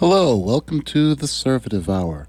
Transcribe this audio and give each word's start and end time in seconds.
Hello, 0.00 0.36
welcome 0.36 0.80
to 0.82 1.16
the 1.16 1.22
Conservative 1.22 1.90
Hour, 1.90 2.28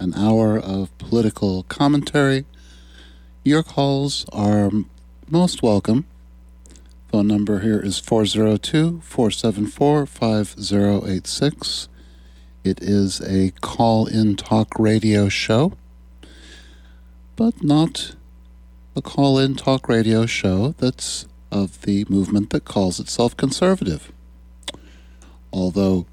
an 0.00 0.12
hour 0.14 0.58
of 0.58 0.90
political 0.98 1.62
commentary. 1.62 2.46
Your 3.44 3.62
calls 3.62 4.26
are 4.32 4.72
most 5.30 5.62
welcome. 5.62 6.04
Phone 7.12 7.28
number 7.28 7.60
here 7.60 7.78
is 7.78 8.00
402 8.00 9.02
474 9.04 10.06
5086. 10.06 11.88
It 12.64 12.82
is 12.82 13.20
a 13.20 13.52
call 13.60 14.08
in 14.08 14.34
talk 14.34 14.76
radio 14.76 15.28
show, 15.28 15.74
but 17.36 17.62
not 17.62 18.16
a 18.96 19.00
call 19.00 19.38
in 19.38 19.54
talk 19.54 19.88
radio 19.88 20.26
show 20.26 20.74
that's 20.76 21.26
of 21.52 21.82
the 21.82 22.04
movement 22.08 22.50
that 22.50 22.64
calls 22.64 22.98
itself 22.98 23.36
conservative. 23.36 24.10
Although 25.52 26.06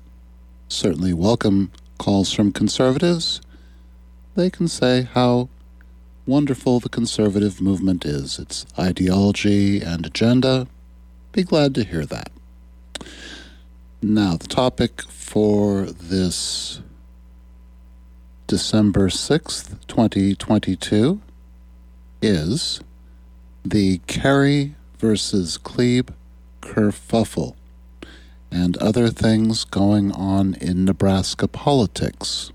certainly 0.74 1.14
welcome 1.14 1.72
calls 2.00 2.34
from 2.34 2.52
conservatives. 2.52 3.40
They 4.36 4.50
can 4.50 4.68
say 4.68 5.04
how 5.04 5.50
wonderful 6.26 6.80
the 6.80 6.90
conservative 6.90 7.62
movement 7.62 8.06
is, 8.06 8.40
its 8.40 8.66
ideology 8.78 9.82
and 9.82 10.06
agenda. 10.06 10.68
Be 11.32 11.44
glad 11.44 11.76
to 11.76 11.84
hear 11.84 12.06
that. 12.08 12.32
Now, 14.02 14.36
the 14.36 14.48
topic 14.48 15.04
for 15.04 15.86
this 15.86 16.82
December 18.48 19.10
6th, 19.10 19.76
2022 19.88 21.22
is 22.22 22.82
the 23.64 24.00
Kerrey 24.00 24.74
versus 24.98 25.58
Kleeb 25.58 26.10
kerfuffle 26.62 27.56
and 28.54 28.78
other 28.78 29.10
things 29.10 29.64
going 29.64 30.12
on 30.12 30.54
in 30.62 30.86
Nebraska 30.86 31.48
politics. 31.48 32.52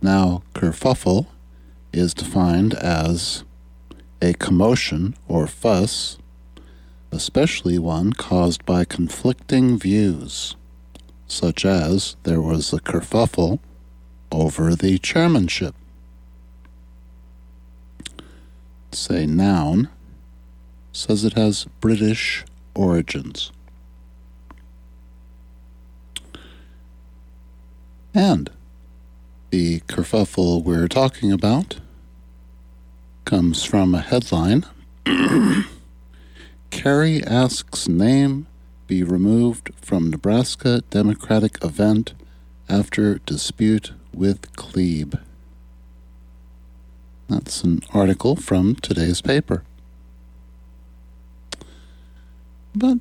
Now, 0.00 0.44
kerfuffle 0.54 1.26
is 1.92 2.14
defined 2.14 2.72
as 2.74 3.42
a 4.22 4.34
commotion 4.34 5.16
or 5.26 5.48
fuss, 5.48 6.18
especially 7.10 7.80
one 7.80 8.12
caused 8.12 8.64
by 8.64 8.84
conflicting 8.84 9.76
views, 9.76 10.54
such 11.26 11.64
as 11.64 12.14
there 12.22 12.40
was 12.40 12.72
a 12.72 12.78
kerfuffle 12.78 13.58
over 14.30 14.76
the 14.76 14.98
chairmanship. 14.98 15.74
Say 18.92 19.26
noun 19.26 19.88
says 20.92 21.24
it 21.24 21.32
has 21.32 21.66
British 21.80 22.44
origins. 22.72 23.50
And 28.14 28.50
the 29.50 29.80
kerfuffle 29.80 30.64
we're 30.64 30.88
talking 30.88 31.30
about 31.30 31.78
comes 33.24 33.62
from 33.62 33.94
a 33.94 34.00
headline 34.00 34.66
Kerrey 36.70 37.24
asks 37.26 37.88
name 37.88 38.46
be 38.86 39.02
removed 39.04 39.70
from 39.80 40.10
Nebraska 40.10 40.82
Democratic 40.90 41.62
event 41.62 42.14
after 42.68 43.18
dispute 43.18 43.92
with 44.12 44.50
Kleeb. 44.52 45.20
That's 47.28 47.62
an 47.62 47.82
article 47.94 48.34
from 48.34 48.74
today's 48.76 49.20
paper. 49.20 49.62
But 52.74 52.98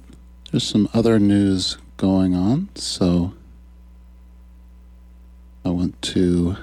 there's 0.51 0.63
some 0.63 0.89
other 0.93 1.17
news 1.17 1.77
going 1.97 2.35
on, 2.35 2.69
so 2.75 3.33
I 5.69 5.71
want 5.71 6.01
to 6.01 6.57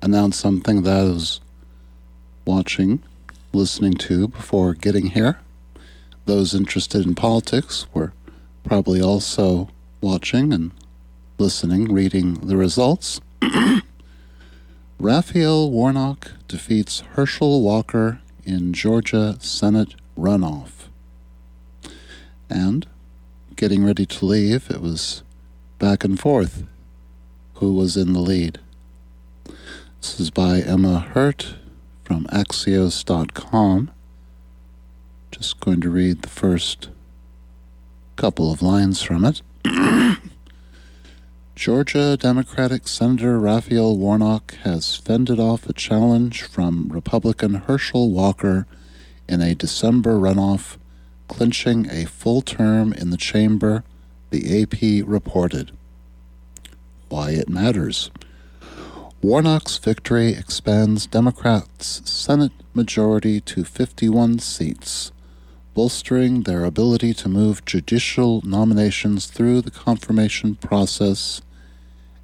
announce 0.00 0.36
something 0.36 0.84
that 0.84 1.00
I 1.00 1.02
was 1.02 1.40
watching, 2.44 3.02
listening 3.52 3.94
to 3.94 4.28
before 4.28 4.74
getting 4.74 5.06
here. 5.08 5.40
Those 6.24 6.54
interested 6.54 7.04
in 7.04 7.16
politics 7.16 7.86
were 7.92 8.12
probably 8.62 9.02
also 9.02 9.68
watching 10.00 10.52
and 10.52 10.70
listening, 11.38 11.92
reading 11.92 12.34
the 12.34 12.56
results. 12.56 13.20
Raphael 15.00 15.68
Warnock 15.68 16.30
defeats 16.46 17.00
Herschel 17.14 17.62
Walker 17.62 18.20
in 18.44 18.72
Georgia 18.72 19.38
Senate 19.40 19.96
runoff. 20.16 20.86
And 22.48 22.86
getting 23.56 23.84
ready 23.84 24.06
to 24.06 24.24
leave, 24.24 24.70
it 24.70 24.80
was 24.80 25.24
back 25.80 26.04
and 26.04 26.20
forth 26.20 26.62
who 27.62 27.72
was 27.72 27.96
in 27.96 28.12
the 28.12 28.18
lead. 28.18 28.58
This 30.00 30.18
is 30.18 30.30
by 30.30 30.58
Emma 30.62 30.98
Hurt 30.98 31.54
from 32.02 32.24
Axios.com. 32.24 33.88
Just 35.30 35.60
going 35.60 35.80
to 35.80 35.88
read 35.88 36.22
the 36.22 36.28
first 36.28 36.88
couple 38.16 38.50
of 38.50 38.62
lines 38.62 39.00
from 39.00 39.24
it. 39.24 39.42
Georgia 41.54 42.16
Democratic 42.16 42.88
Senator 42.88 43.38
Raphael 43.38 43.96
Warnock 43.96 44.54
has 44.64 44.96
fended 44.96 45.38
off 45.38 45.68
a 45.68 45.72
challenge 45.72 46.42
from 46.42 46.88
Republican 46.88 47.54
Herschel 47.54 48.10
Walker 48.10 48.66
in 49.28 49.40
a 49.40 49.54
December 49.54 50.14
runoff, 50.14 50.78
clinching 51.28 51.88
a 51.88 52.06
full 52.06 52.42
term 52.42 52.92
in 52.92 53.10
the 53.10 53.16
chamber, 53.16 53.84
the 54.30 54.62
AP 54.62 55.06
reported 55.06 55.70
why 57.12 57.32
it 57.32 57.46
matters. 57.46 58.10
Warnock's 59.20 59.76
victory 59.76 60.32
expands 60.32 61.06
Democrats' 61.06 62.00
Senate 62.10 62.52
majority 62.72 63.38
to 63.42 63.64
51 63.64 64.38
seats, 64.38 65.12
bolstering 65.74 66.44
their 66.44 66.64
ability 66.64 67.12
to 67.12 67.28
move 67.28 67.66
judicial 67.66 68.40
nominations 68.46 69.26
through 69.26 69.60
the 69.60 69.70
confirmation 69.70 70.54
process 70.54 71.42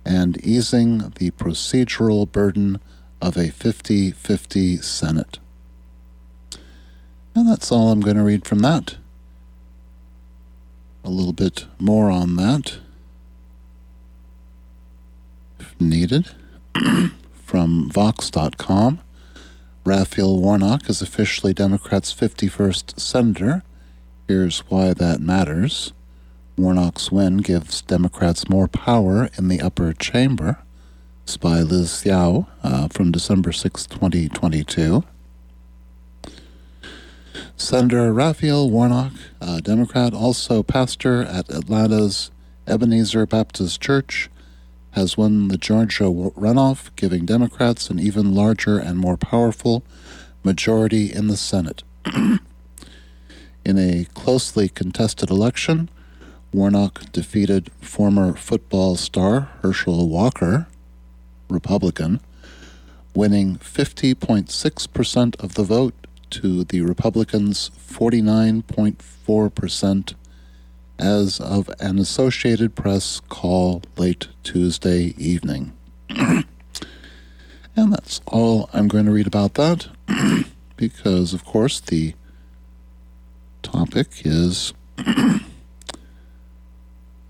and 0.06 0.42
easing 0.42 1.12
the 1.18 1.32
procedural 1.32 2.30
burden 2.30 2.80
of 3.20 3.36
a 3.36 3.50
50 3.50 4.12
50 4.12 4.78
Senate. 4.78 5.38
And 7.34 7.46
that's 7.46 7.70
all 7.70 7.92
I'm 7.92 8.00
going 8.00 8.16
to 8.16 8.22
read 8.22 8.46
from 8.46 8.60
that. 8.60 8.96
A 11.04 11.10
little 11.10 11.34
bit 11.34 11.66
more 11.78 12.10
on 12.10 12.36
that 12.36 12.78
needed. 15.80 16.30
From 17.44 17.90
Vox.com, 17.90 19.00
Raphael 19.84 20.38
Warnock 20.38 20.88
is 20.90 21.00
officially 21.00 21.54
Democrats' 21.54 22.12
51st 22.12 23.00
senator. 23.00 23.62
Here's 24.26 24.60
why 24.68 24.92
that 24.92 25.20
matters. 25.20 25.92
Warnock's 26.58 27.10
win 27.10 27.38
gives 27.38 27.80
Democrats 27.82 28.48
more 28.48 28.68
power 28.68 29.30
in 29.38 29.48
the 29.48 29.60
upper 29.60 29.92
chamber. 29.92 30.58
It's 31.22 31.36
by 31.36 31.60
Li 31.60 31.84
Zhou 31.84 32.46
uh, 32.62 32.88
from 32.88 33.12
December 33.12 33.52
6, 33.52 33.86
2022. 33.86 35.04
Senator 37.56 38.12
Raphael 38.12 38.70
Warnock, 38.70 39.12
a 39.40 39.60
Democrat, 39.60 40.14
also 40.14 40.62
pastor 40.62 41.22
at 41.22 41.48
Atlanta's 41.50 42.30
Ebenezer 42.66 43.26
Baptist 43.26 43.80
Church, 43.80 44.30
has 44.92 45.16
won 45.16 45.48
the 45.48 45.58
Georgia 45.58 46.04
runoff, 46.04 46.90
giving 46.96 47.26
Democrats 47.26 47.90
an 47.90 47.98
even 47.98 48.34
larger 48.34 48.78
and 48.78 48.98
more 48.98 49.16
powerful 49.16 49.82
majority 50.42 51.12
in 51.12 51.28
the 51.28 51.36
Senate. 51.36 51.82
in 53.64 53.78
a 53.78 54.06
closely 54.14 54.68
contested 54.68 55.30
election, 55.30 55.88
Warnock 56.52 57.12
defeated 57.12 57.70
former 57.80 58.34
football 58.34 58.96
star 58.96 59.50
Herschel 59.62 60.08
Walker, 60.08 60.66
Republican, 61.50 62.20
winning 63.14 63.56
50.6% 63.58 65.40
of 65.40 65.54
the 65.54 65.64
vote 65.64 65.94
to 66.30 66.64
the 66.64 66.80
Republicans' 66.82 67.70
49.4% 67.78 70.14
as 70.98 71.40
of 71.40 71.70
an 71.78 71.98
Associated 71.98 72.74
Press 72.74 73.20
call 73.28 73.82
late 73.96 74.28
Tuesday 74.42 75.14
evening. 75.16 75.72
and 76.08 76.44
that's 77.74 78.20
all 78.26 78.68
I'm 78.72 78.88
going 78.88 79.06
to 79.06 79.12
read 79.12 79.26
about 79.26 79.54
that, 79.54 79.88
because, 80.76 81.32
of 81.32 81.44
course, 81.44 81.80
the 81.80 82.14
topic 83.62 84.08
is 84.24 84.74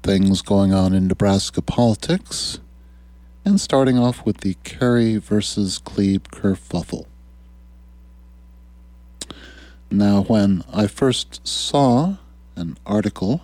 things 0.02 0.42
going 0.42 0.72
on 0.72 0.94
in 0.94 1.06
Nebraska 1.06 1.60
politics, 1.60 2.60
and 3.44 3.60
starting 3.60 3.98
off 3.98 4.24
with 4.24 4.38
the 4.38 4.54
Kerrey 4.64 5.20
versus 5.20 5.78
Kleeb 5.78 6.28
kerfuffle. 6.28 7.06
Now, 9.90 10.22
when 10.22 10.64
I 10.72 10.86
first 10.86 11.46
saw 11.46 12.16
an 12.56 12.76
article 12.84 13.42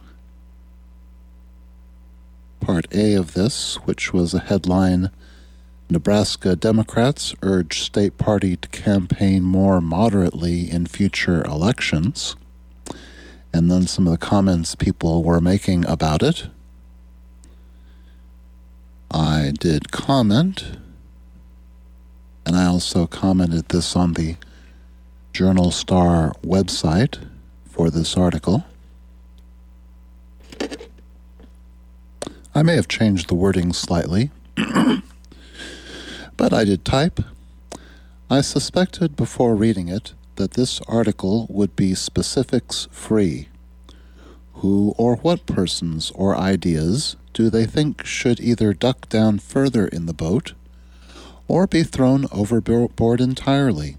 part 2.64 2.86
A 2.94 3.12
of 3.14 3.34
this, 3.34 3.76
which 3.84 4.14
was 4.14 4.32
a 4.32 4.40
headline 4.40 5.10
Nebraska 5.90 6.56
Democrats 6.56 7.34
urge 7.42 7.82
state 7.82 8.16
party 8.16 8.56
to 8.56 8.68
campaign 8.68 9.42
more 9.42 9.82
moderately 9.82 10.70
in 10.70 10.86
future 10.86 11.44
elections. 11.44 12.36
And 13.52 13.70
then 13.70 13.86
some 13.86 14.06
of 14.06 14.12
the 14.12 14.26
comments 14.26 14.74
people 14.74 15.22
were 15.22 15.42
making 15.42 15.86
about 15.86 16.22
it. 16.22 16.48
I 19.10 19.52
did 19.60 19.92
comment, 19.92 20.78
and 22.46 22.56
I 22.56 22.64
also 22.64 23.06
commented 23.06 23.68
this 23.68 23.94
on 23.94 24.14
the 24.14 24.36
Journal 25.34 25.70
Star 25.70 26.32
website 26.42 27.18
for 27.66 27.90
this 27.90 28.16
article. 28.16 28.64
I 32.56 32.62
may 32.62 32.76
have 32.76 32.86
changed 32.86 33.28
the 33.28 33.34
wording 33.34 33.72
slightly, 33.72 34.30
but 36.36 36.52
I 36.52 36.62
did 36.64 36.84
type. 36.84 37.18
I 38.30 38.42
suspected 38.42 39.16
before 39.16 39.56
reading 39.56 39.88
it 39.88 40.14
that 40.36 40.52
this 40.52 40.80
article 40.82 41.48
would 41.50 41.74
be 41.74 41.96
specifics 41.96 42.86
free. 42.92 43.48
Who 44.54 44.94
or 44.96 45.16
what 45.16 45.46
persons 45.46 46.12
or 46.14 46.36
ideas 46.36 47.16
do 47.32 47.50
they 47.50 47.66
think 47.66 48.06
should 48.06 48.38
either 48.38 48.72
duck 48.72 49.08
down 49.08 49.40
further 49.40 49.88
in 49.88 50.06
the 50.06 50.14
boat 50.14 50.52
or 51.48 51.66
be 51.66 51.82
thrown 51.82 52.26
overboard 52.30 53.20
entirely? 53.20 53.96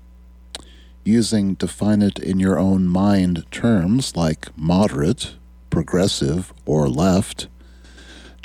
Using 1.03 1.55
define 1.55 2.01
it 2.01 2.19
in 2.19 2.39
your 2.39 2.57
own 2.57 2.87
mind 2.87 3.45
terms 3.51 4.15
like 4.15 4.57
moderate, 4.57 5.35
progressive, 5.69 6.53
or 6.65 6.87
left 6.87 7.47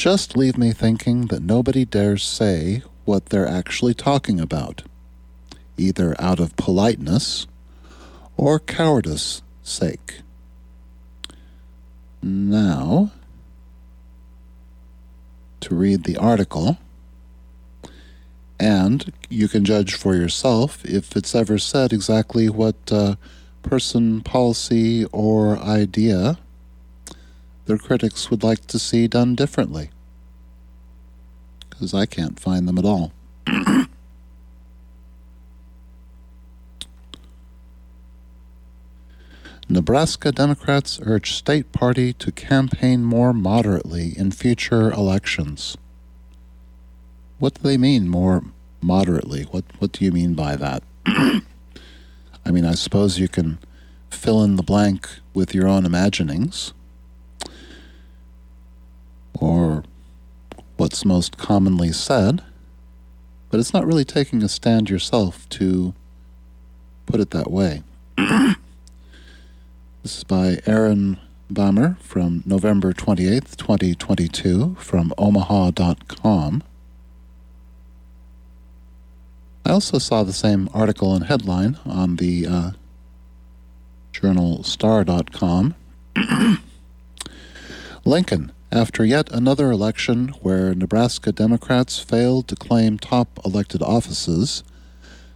just 0.00 0.34
leave 0.34 0.56
me 0.56 0.72
thinking 0.72 1.26
that 1.26 1.42
nobody 1.42 1.84
dares 1.84 2.24
say 2.24 2.82
what 3.04 3.26
they're 3.26 3.46
actually 3.46 3.92
talking 3.92 4.40
about, 4.40 4.82
either 5.76 6.16
out 6.18 6.40
of 6.40 6.56
politeness 6.56 7.46
or 8.38 8.58
cowardice 8.58 9.42
sake. 9.62 10.22
Now, 12.22 13.10
to 15.60 15.74
read 15.74 16.04
the 16.04 16.16
article, 16.16 16.78
and 18.58 19.12
you 19.28 19.48
can 19.48 19.66
judge 19.66 19.92
for 19.92 20.14
yourself 20.14 20.82
if 20.82 21.14
it's 21.14 21.34
ever 21.34 21.58
said 21.58 21.92
exactly 21.92 22.48
what 22.48 22.76
uh, 22.90 23.16
person, 23.60 24.22
policy, 24.22 25.04
or 25.12 25.58
idea 25.58 26.38
their 27.70 27.78
critics 27.78 28.30
would 28.32 28.42
like 28.42 28.66
to 28.66 28.80
see 28.80 29.06
done 29.06 29.36
differently. 29.36 29.90
Because 31.68 31.94
I 31.94 32.04
can't 32.04 32.40
find 32.40 32.66
them 32.66 32.78
at 32.78 32.84
all. 32.84 33.12
Nebraska 39.68 40.32
Democrats 40.32 40.98
urge 41.04 41.32
state 41.32 41.70
party 41.70 42.12
to 42.14 42.32
campaign 42.32 43.04
more 43.04 43.32
moderately 43.32 44.18
in 44.18 44.32
future 44.32 44.90
elections. 44.90 45.76
What 47.38 47.54
do 47.54 47.62
they 47.62 47.78
mean 47.78 48.08
more 48.08 48.42
moderately? 48.80 49.44
What 49.44 49.62
what 49.78 49.92
do 49.92 50.04
you 50.04 50.10
mean 50.10 50.34
by 50.34 50.56
that? 50.56 50.82
I 51.06 51.42
mean, 52.50 52.64
I 52.64 52.74
suppose 52.74 53.20
you 53.20 53.28
can 53.28 53.60
fill 54.10 54.42
in 54.42 54.56
the 54.56 54.64
blank 54.64 55.08
with 55.32 55.54
your 55.54 55.68
own 55.68 55.86
imaginings 55.86 56.72
or 59.40 59.82
what's 60.76 61.04
most 61.04 61.36
commonly 61.36 61.92
said, 61.92 62.42
but 63.50 63.58
it's 63.58 63.74
not 63.74 63.86
really 63.86 64.04
taking 64.04 64.42
a 64.42 64.48
stand 64.48 64.88
yourself 64.88 65.48
to 65.48 65.94
put 67.06 67.20
it 67.20 67.30
that 67.30 67.50
way. 67.50 67.82
this 68.16 68.56
is 70.18 70.24
by 70.24 70.58
Erin 70.66 71.18
Bamer 71.52 71.98
from 71.98 72.42
November 72.46 72.92
28th, 72.92 73.56
2022, 73.56 74.76
from 74.78 75.12
omaha.com. 75.18 76.62
I 79.66 79.70
also 79.70 79.98
saw 79.98 80.22
the 80.22 80.32
same 80.32 80.68
article 80.72 81.14
and 81.14 81.24
headline 81.24 81.78
on 81.84 82.16
the 82.16 82.46
uh, 82.46 82.70
journalstar.com. 84.12 85.74
Lincoln 88.04 88.52
after 88.72 89.04
yet 89.04 89.30
another 89.32 89.70
election 89.70 90.28
where 90.42 90.74
Nebraska 90.74 91.32
Democrats 91.32 91.98
failed 91.98 92.46
to 92.48 92.56
claim 92.56 92.98
top 92.98 93.40
elected 93.44 93.82
offices, 93.82 94.62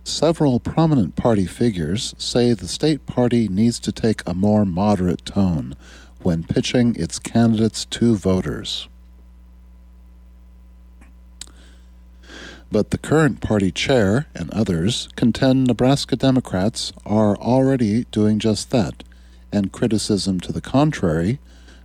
several 0.05 0.61
prominent 0.61 1.17
party 1.17 1.47
figures 1.47 2.15
say 2.17 2.53
the 2.53 2.69
state 2.69 3.07
party 3.07 3.49
needs 3.49 3.81
to 3.81 3.91
take 3.91 4.23
a 4.27 4.35
more 4.35 4.65
moderate 4.65 5.25
tone 5.25 5.75
when 6.23 6.45
pitching 6.45 6.95
its 6.97 7.19
candidates 7.19 7.85
to 7.87 8.15
voters. 8.15 8.89
But 12.71 12.91
the 12.91 12.99
current 12.99 13.41
party 13.41 13.71
chair 13.71 14.27
and 14.35 14.51
others 14.51 15.09
contend 15.17 15.67
Nebraska 15.67 16.17
Democrats 16.17 16.93
are 17.05 17.37
already 17.37 18.05
doing 18.11 18.39
just 18.39 18.71
that, 18.71 19.03
and 19.53 19.73
criticism 19.73 20.41
to 20.41 20.53
the 20.53 20.61
contrary 20.61 21.41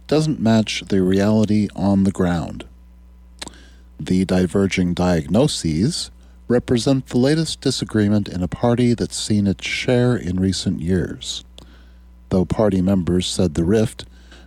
doesn't 0.10 0.40
match 0.40 0.84
the 0.90 1.04
reality 1.04 1.68
on 1.76 2.04
the 2.04 2.12
ground. 2.12 2.66
The 4.00 4.26
diverging 4.26 4.96
diagnoses 4.96 6.10
represent 6.48 7.06
the 7.06 7.20
latest 7.20 7.62
disagreement 7.62 8.28
in 8.28 8.42
a 8.42 8.48
party 8.48 8.96
that's 8.96 9.16
seen 9.16 9.46
its 9.46 9.68
share 9.68 10.18
in 10.18 10.40
recent 10.40 10.82
years, 10.82 11.46
though 12.30 12.44
party 12.44 12.82
members 12.82 13.28
said 13.28 13.54
the 13.54 13.64
rift 13.64 14.06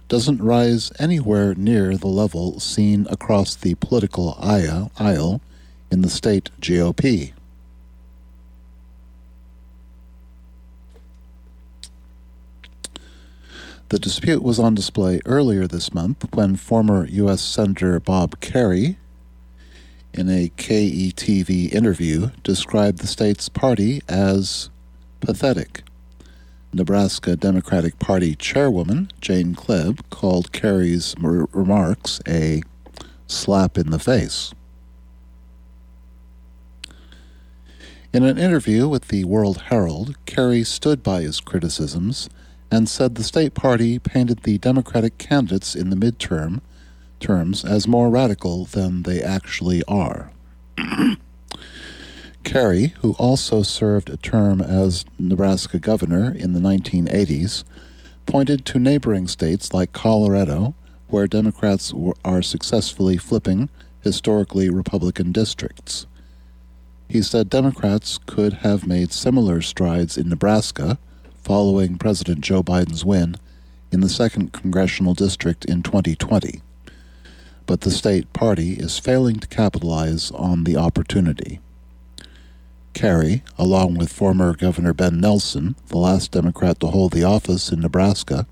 doesn't 0.09 0.43
rise 0.43 0.91
anywhere 0.99 1.55
near 1.55 1.97
the 1.97 2.09
level 2.09 2.59
seen 2.59 3.07
across 3.09 3.55
the 3.55 3.77
political 3.77 4.37
aisle 4.41 5.41
in 5.93 6.03
the 6.03 6.11
state 6.11 6.51
GOP. 6.61 7.35
The 13.93 13.99
dispute 13.99 14.43
was 14.43 14.59
on 14.59 14.75
display 14.75 15.21
earlier 15.27 15.67
this 15.67 15.93
month 15.93 16.25
when 16.35 16.57
former 16.57 17.07
U.S. 17.09 17.43
Senator 17.43 18.01
Bob 18.01 18.41
Kerrey, 18.41 18.97
in 20.15 20.31
a 20.31 20.49
KETV 20.57 21.71
interview, 21.75 22.31
described 22.43 23.01
the 23.01 23.07
state's 23.07 23.51
party 23.51 24.01
as 24.09 24.71
pathetic. 25.21 25.83
Nebraska 26.73 27.37
Democratic 27.37 27.99
Party 27.99 28.35
chairwoman 28.35 29.11
Jane 29.21 29.55
Kleeb 29.55 30.01
called 30.09 30.53
Kerrey's 30.53 31.15
remarks 31.21 32.19
a 32.27 32.63
slap 33.27 33.77
in 33.77 33.91
the 33.91 33.99
face. 33.99 34.55
In 38.15 38.25
an 38.25 38.39
interview 38.39 38.89
with 38.89 39.09
the 39.09 39.25
World 39.25 39.65
Herald, 39.67 40.17
Kerrey 40.25 40.65
stood 40.65 41.03
by 41.03 41.21
his 41.21 41.41
criticisms 41.41 42.31
and 42.73 42.89
said 42.89 43.15
the 43.15 43.23
state 43.23 43.53
party 43.53 43.99
painted 43.99 44.45
the 44.45 44.57
Democratic 44.57 45.19
candidates 45.19 45.75
in 45.75 45.91
the 45.91 45.97
midterm 45.97 46.63
terms 47.21 47.67
as 47.67 47.87
more 47.87 48.09
radical 48.09 48.65
than 48.65 49.03
they 49.03 49.21
actually 49.21 49.83
are. 49.87 50.33
Kerrey, 52.45 52.93
who 53.01 53.13
also 53.19 53.63
served 53.63 54.09
a 54.09 54.17
term 54.17 54.63
as 54.63 55.05
Nebraska 55.19 55.79
governor 55.79 56.35
in 56.35 56.55
the 56.55 56.61
1980s, 56.61 57.63
pointed 58.25 58.65
to 58.65 58.79
neighboring 58.79 59.29
states 59.29 59.75
like 59.75 59.93
Colorado, 59.93 60.75
where 61.09 61.27
Democrats 61.27 61.93
are 62.25 62.41
successfully 62.41 63.19
flipping 63.19 63.69
historically 64.01 64.71
Republican 64.71 65.31
districts. 65.31 66.07
He 67.07 67.21
said 67.21 67.51
Democrats 67.51 68.19
could 68.25 68.55
have 68.65 68.87
made 68.87 69.13
similar 69.13 69.61
strides 69.61 70.17
in 70.17 70.31
Nebraska 70.31 70.99
following 71.43 71.99
President 71.99 72.41
Joe 72.41 72.63
Biden's 72.63 73.05
win 73.05 73.37
in 73.91 74.01
the 74.01 74.07
2nd 74.07 74.53
Congressional 74.53 75.15
District 75.15 75.65
in 75.65 75.83
2020. 75.83 76.63
But 77.67 77.83
the 77.83 77.91
state 77.91 78.33
party 78.33 78.75
is 78.75 78.99
failing 78.99 79.37
to 79.37 79.49
capitalize 79.49 80.31
on 80.33 80.65
the 80.65 80.77
opportunity. 80.77 81.61
Kerrey, 82.95 83.43
along 83.59 83.95
with 83.95 84.13
former 84.13 84.55
Governor 84.55 84.93
Ben 84.93 85.21
Nelson, 85.21 85.77
the 85.89 85.99
last 85.99 86.33
Democrat 86.33 86.79
to 86.81 86.89
hold 86.89 87.13
the 87.13 87.25
office 87.25 87.73
in 87.73 87.81
Nebraska, 87.81 88.47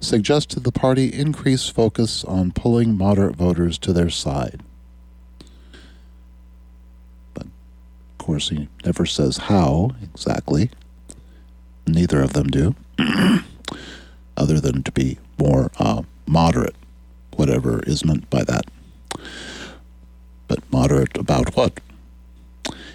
suggested 0.00 0.64
the 0.64 0.72
party 0.72 1.12
increase 1.12 1.68
focus 1.68 2.24
on 2.24 2.52
pulling 2.52 2.96
moderate 2.96 3.36
voters 3.36 3.78
to 3.78 3.92
their 3.92 4.10
side. 4.10 4.62
But, 7.34 7.44
of 7.44 8.18
course, 8.18 8.48
he 8.48 8.68
never 8.84 9.04
says 9.04 9.36
how 9.36 9.90
exactly. 10.02 10.70
Neither 11.86 12.22
of 12.22 12.32
them 12.32 12.48
do, 12.48 12.74
other 14.36 14.60
than 14.60 14.82
to 14.82 14.92
be 14.92 15.18
more 15.38 15.70
uh, 15.78 16.02
moderate, 16.26 16.76
whatever 17.34 17.82
is 17.84 18.04
meant 18.04 18.28
by 18.30 18.44
that. 18.44 18.66
But 20.48 20.60
moderate 20.72 21.16
about 21.16 21.56
what? 21.56 21.80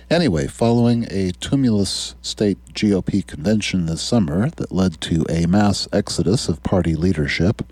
Anyway, 0.10 0.46
following 0.46 1.08
a 1.10 1.32
tumultuous 1.32 2.14
state 2.22 2.60
GOP 2.74 3.26
convention 3.26 3.88
this 3.88 4.04
summer 4.04 4.52
that 4.52 4.72
led 4.72 5.02
to 5.02 5.26
a 5.28 5.48
mass 5.48 5.88
exodus 5.92 6.48
of 6.48 6.62
party 6.62 6.96
leadership, 6.96 7.64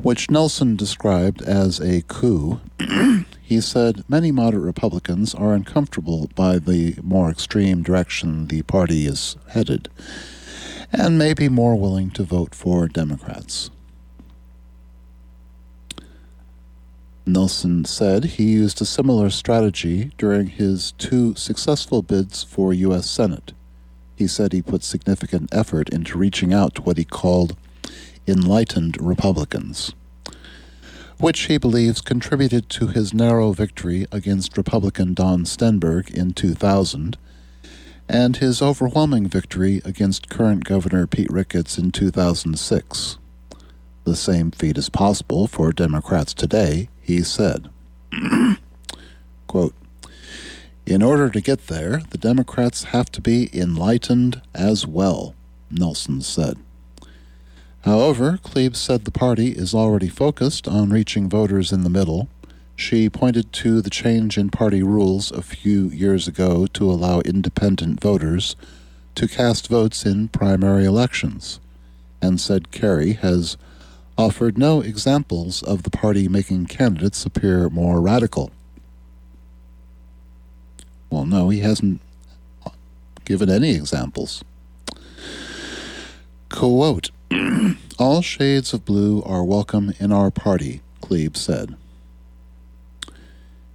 which 0.00 0.30
Nelson 0.30 0.74
described 0.74 1.42
as 1.42 1.78
a 1.78 2.00
coup, 2.08 2.60
he 3.50 3.60
said 3.60 4.04
many 4.08 4.30
moderate 4.30 4.62
Republicans 4.62 5.34
are 5.34 5.54
uncomfortable 5.54 6.30
by 6.36 6.56
the 6.56 6.94
more 7.02 7.28
extreme 7.28 7.82
direction 7.82 8.46
the 8.46 8.62
party 8.62 9.08
is 9.08 9.34
headed 9.48 9.88
and 10.92 11.18
may 11.18 11.34
be 11.34 11.48
more 11.48 11.74
willing 11.74 12.12
to 12.12 12.22
vote 12.22 12.54
for 12.54 12.86
Democrats. 12.86 13.68
Nelson 17.26 17.84
said 17.84 18.24
he 18.24 18.44
used 18.44 18.80
a 18.80 18.84
similar 18.84 19.30
strategy 19.30 20.12
during 20.16 20.46
his 20.46 20.92
two 20.92 21.34
successful 21.34 22.02
bids 22.02 22.44
for 22.44 22.72
U.S. 22.72 23.10
Senate. 23.10 23.52
He 24.14 24.28
said 24.28 24.52
he 24.52 24.62
put 24.62 24.84
significant 24.84 25.52
effort 25.52 25.88
into 25.88 26.16
reaching 26.16 26.54
out 26.54 26.76
to 26.76 26.82
what 26.82 26.98
he 26.98 27.04
called 27.04 27.56
enlightened 28.28 28.96
Republicans, 29.00 29.92
which 31.20 31.40
he 31.42 31.58
believes 31.58 32.00
contributed 32.00 32.70
to 32.70 32.86
his 32.86 33.12
narrow 33.12 33.52
victory 33.52 34.06
against 34.10 34.56
Republican 34.56 35.12
Don 35.12 35.44
Stenberg 35.44 36.10
in 36.10 36.32
2000 36.32 37.18
and 38.08 38.38
his 38.38 38.62
overwhelming 38.62 39.28
victory 39.28 39.82
against 39.84 40.30
current 40.30 40.64
Governor 40.64 41.06
Pete 41.06 41.30
Ricketts 41.30 41.78
in 41.78 41.92
2006. 41.92 43.18
The 44.04 44.16
same 44.16 44.50
feat 44.50 44.78
is 44.78 44.88
possible 44.88 45.46
for 45.46 45.72
Democrats 45.72 46.32
today, 46.32 46.88
he 47.02 47.22
said. 47.22 47.68
Quote, 49.46 49.74
In 50.86 51.02
order 51.02 51.28
to 51.28 51.40
get 51.40 51.66
there, 51.66 52.02
the 52.10 52.18
Democrats 52.18 52.84
have 52.84 53.12
to 53.12 53.20
be 53.20 53.50
enlightened 53.52 54.40
as 54.54 54.86
well, 54.86 55.34
Nelson 55.70 56.22
said. 56.22 56.56
However, 57.84 58.38
Kleeb 58.42 58.76
said 58.76 59.04
the 59.04 59.10
party 59.10 59.52
is 59.52 59.74
already 59.74 60.08
focused 60.08 60.68
on 60.68 60.90
reaching 60.90 61.28
voters 61.28 61.72
in 61.72 61.82
the 61.82 61.90
middle 61.90 62.28
she 62.80 63.10
pointed 63.10 63.52
to 63.52 63.82
the 63.82 63.90
change 63.90 64.38
in 64.38 64.48
party 64.48 64.82
rules 64.82 65.30
a 65.30 65.42
few 65.42 65.90
years 65.90 66.26
ago 66.26 66.66
to 66.68 66.90
allow 66.90 67.20
independent 67.20 68.00
voters 68.00 68.56
to 69.16 69.28
cast 69.28 69.68
votes 69.68 70.06
in 70.06 70.28
primary 70.28 70.86
elections, 70.86 71.60
and 72.22 72.40
said 72.40 72.70
Kerrey 72.70 73.18
has 73.18 73.58
offered 74.16 74.56
no 74.56 74.80
examples 74.80 75.62
of 75.62 75.82
the 75.82 75.90
party 75.90 76.26
making 76.26 76.66
candidates 76.66 77.26
appear 77.26 77.68
more 77.68 78.00
radical. 78.00 78.50
Well, 81.10 81.26
no, 81.26 81.50
he 81.50 81.60
hasn't 81.60 82.00
given 83.26 83.50
any 83.50 83.74
examples. 83.74 84.42
Quote, 86.48 87.10
All 87.98 88.22
shades 88.22 88.72
of 88.72 88.84
blue 88.84 89.22
are 89.22 89.44
welcome 89.44 89.92
in 90.00 90.10
our 90.10 90.30
party, 90.30 90.80
Kleeb 91.00 91.36
said. 91.36 91.76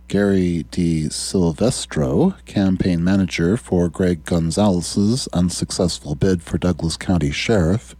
Gary 0.07 0.65
D. 0.71 1.09
Silvestro, 1.09 2.35
campaign 2.45 3.03
manager 3.03 3.55
for 3.55 3.88
Greg 3.88 4.25
Gonzalez's 4.25 5.27
unsuccessful 5.33 6.15
bid 6.15 6.43
for 6.43 6.57
Douglas 6.57 6.97
County 6.97 7.31
Sheriff, 7.31 7.95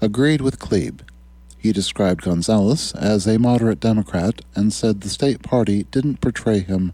agreed 0.00 0.40
with 0.40 0.58
Kleeb. 0.58 1.00
He 1.58 1.72
described 1.72 2.22
Gonzalez 2.22 2.92
as 2.92 3.26
a 3.26 3.38
moderate 3.38 3.80
Democrat 3.80 4.40
and 4.54 4.72
said 4.72 5.00
the 5.00 5.10
state 5.10 5.42
party 5.42 5.82
didn't 5.84 6.20
portray 6.20 6.60
him 6.60 6.92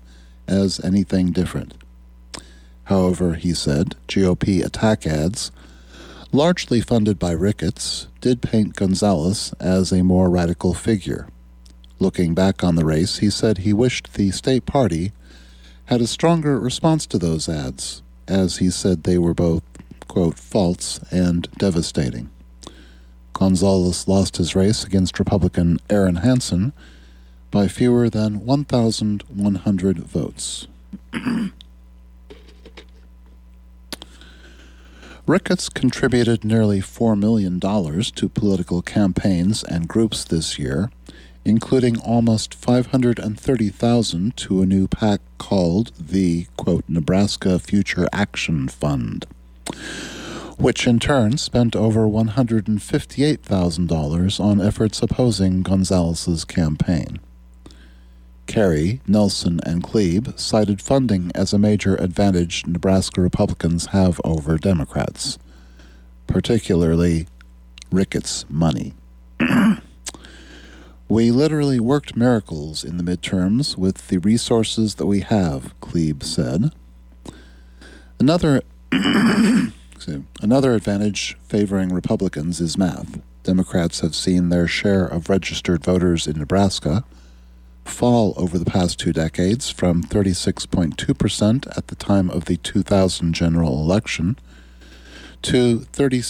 as 0.49 0.81
anything 0.81 1.31
different. 1.31 1.75
However, 2.85 3.35
he 3.35 3.55
said, 3.55 3.97
GOP 4.09 4.65
attack 4.65 5.07
ads, 5.07 5.51
largely 6.33 6.81
funded 6.81 7.19
by 7.19 7.33
Ricketts, 7.33 8.09
did 8.21 8.43
paint 8.43 8.77
Gonzalez 8.77 9.55
as 9.61 9.93
a 9.93 10.05
more 10.05 10.29
radical 10.29 10.75
figure. 10.75 11.29
Looking 11.99 12.35
back 12.35 12.63
on 12.63 12.75
the 12.75 12.85
race, 12.85 13.19
he 13.19 13.31
said 13.31 13.59
he 13.59 13.73
wished 13.73 14.15
the 14.15 14.31
state 14.31 14.67
party 14.67 15.13
had 15.87 16.01
a 16.01 16.07
stronger 16.07 16.59
response 16.59 17.07
to 17.07 17.19
those 17.19 17.49
ads, 17.49 18.03
as 18.27 18.59
he 18.59 18.71
said 18.71 19.05
they 19.05 19.19
were 19.19 19.35
both, 19.35 19.63
quote, 20.09 20.37
false 20.37 21.01
and 21.11 21.49
devastating. 21.59 22.31
Gonzalez 23.33 24.09
lost 24.09 24.39
his 24.39 24.57
race 24.57 24.85
against 24.85 25.19
Republican 25.19 25.79
Aaron 25.89 26.17
Hanson 26.17 26.73
by 27.51 27.69
fewer 27.69 28.11
than 28.11 28.45
1,100 28.45 29.99
votes. 29.99 30.67
Ricketts 35.27 35.69
contributed 35.69 36.45
nearly 36.45 36.81
$4 36.81 37.19
million 37.19 37.59
to 37.59 38.29
political 38.29 38.81
campaigns 38.81 39.65
and 39.65 39.89
groups 39.89 40.23
this 40.23 40.57
year, 40.57 40.93
including 41.45 41.99
almost 41.99 42.55
530,000 42.55 44.37
to 44.37 44.63
a 44.63 44.67
new 44.67 44.87
PAC 44.87 45.21
called 45.39 45.91
the 45.99 46.47
quote 46.57 46.85
Nebraska 46.87 47.59
Future 47.59 48.07
Action 48.13 48.69
Fund, 48.69 49.27
which 50.59 50.87
in 50.87 51.01
turn 51.01 51.39
spent 51.39 51.75
over 51.75 52.07
$158,000 52.07 54.41
on 54.41 54.61
efforts 54.61 55.03
opposing 55.03 55.65
Gonzalez's 55.65 56.45
campaign. 56.45 57.19
Kerrey, 58.47 59.01
Nelson, 59.07 59.61
and 59.65 59.83
Kleeb 59.83 60.39
cited 60.39 60.81
funding 60.81 61.31
as 61.35 61.53
a 61.53 61.59
major 61.59 61.97
advantage 61.97 62.67
Nebraska 62.67 63.21
Republicans 63.21 63.87
have 63.87 64.21
over 64.25 64.57
Democrats, 64.59 65.39
particularly 66.27 67.27
Ricketts 67.91 68.45
money. 68.49 68.95
We 71.09 71.31
literally 71.31 71.79
worked 71.79 72.17
miracles 72.17 72.83
in 72.83 72.97
the 72.97 73.05
midterms 73.05 73.79
with 73.79 74.09
the 74.09 74.19
resources 74.19 74.97
that 74.97 75.07
we 75.07 75.21
have, 75.21 75.73
Kleeb 75.81 76.25
said. 76.25 76.73
Another 78.19 78.63
another 80.43 80.75
advantage 80.75 81.37
favoring 81.45 81.91
Republicans 81.91 82.61
is 82.61 82.77
math. 82.77 83.21
Democrats 83.45 84.01
have 84.01 84.17
seen 84.17 84.49
their 84.49 84.67
share 84.67 85.07
of 85.07 85.31
registered 85.31 85.85
voters 85.85 86.27
in 86.27 86.41
Nebraska 86.41 87.05
fall 87.89 88.35
over 88.37 88.59
the 88.59 88.65
past 88.65 88.99
two 88.99 89.13
decades 89.13 89.71
from 89.71 90.03
36.2% 90.03 91.77
at 91.77 91.87
the 91.89 91.95
time 91.95 92.31
of 92.31 92.45
the 92.47 92.57
2000 92.59 93.33
general 93.33 93.81
election 93.81 94.39
to 95.43 95.81
30, 95.81 96.23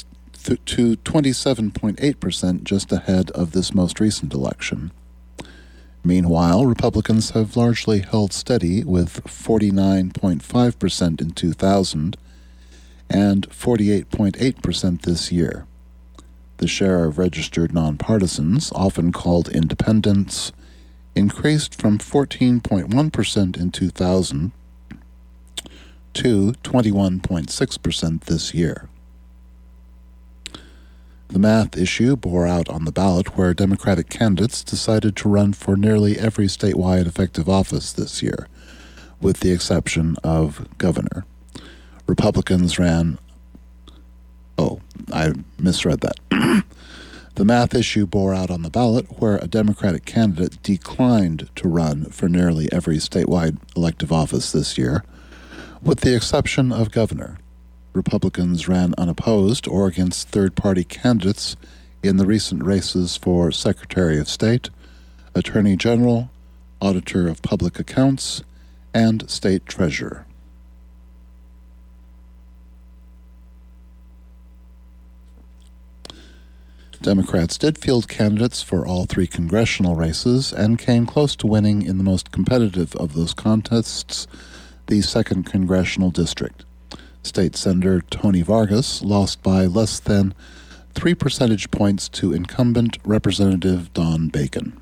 to 0.64 0.96
27.8%, 0.96 2.64
just 2.64 2.92
ahead 2.92 3.30
of 3.32 3.52
this 3.52 3.74
most 3.74 4.00
recent 4.00 4.32
election. 4.32 4.92
Meanwhile, 6.04 6.66
Republicans 6.66 7.30
have 7.30 7.56
largely 7.56 7.98
held 8.00 8.32
steady 8.32 8.84
with 8.84 9.24
49.5% 9.24 11.20
in 11.20 11.30
2000 11.30 12.16
and 13.10 13.48
48.8% 13.48 15.02
this 15.02 15.32
year. 15.32 15.66
The 16.58 16.68
share 16.68 17.04
of 17.04 17.18
registered 17.18 17.72
nonpartisans, 17.72 18.72
often 18.72 19.12
called 19.12 19.48
independents, 19.48 20.52
increased 21.16 21.74
from 21.74 21.98
14.1% 21.98 23.56
in 23.56 23.70
2000 23.72 24.52
to 26.12 26.52
21.6% 26.62 28.20
this 28.24 28.54
year. 28.54 28.88
The 31.28 31.38
math 31.38 31.76
issue 31.76 32.14
bore 32.16 32.46
out 32.46 32.68
on 32.68 32.84
the 32.84 32.92
ballot 32.92 33.36
where 33.36 33.52
Democratic 33.52 34.08
candidates 34.08 34.62
decided 34.62 35.16
to 35.16 35.28
run 35.28 35.52
for 35.54 35.76
nearly 35.76 36.18
every 36.18 36.46
statewide 36.46 37.06
effective 37.06 37.48
office 37.48 37.92
this 37.92 38.22
year, 38.22 38.46
with 39.20 39.40
the 39.40 39.50
exception 39.50 40.16
of 40.22 40.68
governor. 40.78 41.24
Republicans 42.06 42.78
ran. 42.78 43.18
Oh, 44.56 44.80
I 45.12 45.32
misread 45.58 46.00
that. 46.00 46.64
the 47.36 47.44
math 47.44 47.74
issue 47.74 48.06
bore 48.06 48.34
out 48.34 48.50
on 48.50 48.62
the 48.62 48.70
ballot 48.70 49.20
where 49.20 49.36
a 49.36 49.46
Democratic 49.46 50.06
candidate 50.06 50.62
declined 50.62 51.50
to 51.54 51.68
run 51.68 52.06
for 52.06 52.30
nearly 52.30 52.66
every 52.72 52.96
statewide 52.96 53.58
elective 53.76 54.10
office 54.10 54.52
this 54.52 54.78
year, 54.78 55.04
with 55.82 56.00
the 56.00 56.16
exception 56.16 56.72
of 56.72 56.90
governor. 56.90 57.38
Republicans 57.92 58.68
ran 58.68 58.94
unopposed 58.96 59.68
or 59.68 59.86
against 59.86 60.28
third 60.28 60.56
party 60.56 60.82
candidates 60.82 61.56
in 62.02 62.16
the 62.16 62.24
recent 62.24 62.64
races 62.64 63.18
for 63.18 63.52
Secretary 63.52 64.18
of 64.18 64.30
State, 64.30 64.70
Attorney 65.34 65.76
General, 65.76 66.30
Auditor 66.80 67.28
of 67.28 67.42
Public 67.42 67.78
Accounts, 67.78 68.42
and 68.94 69.28
State 69.28 69.66
Treasurer. 69.66 70.24
Democrats 77.02 77.58
did 77.58 77.78
field 77.78 78.08
candidates 78.08 78.62
for 78.62 78.86
all 78.86 79.06
three 79.06 79.26
congressional 79.26 79.94
races 79.94 80.52
and 80.52 80.78
came 80.78 81.06
close 81.06 81.36
to 81.36 81.46
winning 81.46 81.82
in 81.82 81.98
the 81.98 82.04
most 82.04 82.32
competitive 82.32 82.94
of 82.96 83.14
those 83.14 83.34
contests 83.34 84.26
the 84.86 85.00
2nd 85.00 85.44
Congressional 85.46 86.10
District. 86.10 86.64
State 87.22 87.56
Senator 87.56 88.02
Tony 88.10 88.42
Vargas 88.42 89.02
lost 89.02 89.42
by 89.42 89.66
less 89.66 89.98
than 89.98 90.34
three 90.94 91.14
percentage 91.14 91.70
points 91.70 92.08
to 92.08 92.32
incumbent 92.32 92.98
Representative 93.04 93.92
Don 93.92 94.28
Bacon. 94.28 94.80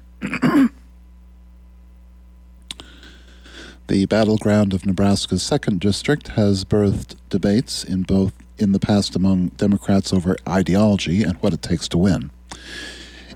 the 3.86 4.06
battleground 4.06 4.72
of 4.72 4.86
Nebraska's 4.86 5.42
second 5.42 5.80
district 5.80 6.28
has 6.28 6.64
birthed 6.64 7.16
debates 7.30 7.82
in 7.82 8.02
both 8.02 8.32
in 8.58 8.72
the 8.72 8.78
past 8.78 9.16
among 9.16 9.48
Democrats 9.48 10.12
over 10.12 10.36
ideology 10.48 11.22
and 11.22 11.36
what 11.38 11.52
it 11.52 11.62
takes 11.62 11.88
to 11.88 11.98
win. 11.98 12.30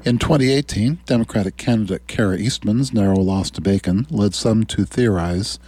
In 0.04 0.18
2018, 0.18 1.00
Democratic 1.06 1.56
candidate 1.56 2.06
Kara 2.06 2.37
Eastman's 2.37 2.94
narrow 2.94 3.18
loss 3.18 3.50
to 3.50 3.60
Bacon 3.60 4.06
led 4.10 4.34
some 4.34 4.64
to 4.66 4.84
theorize 4.84 5.58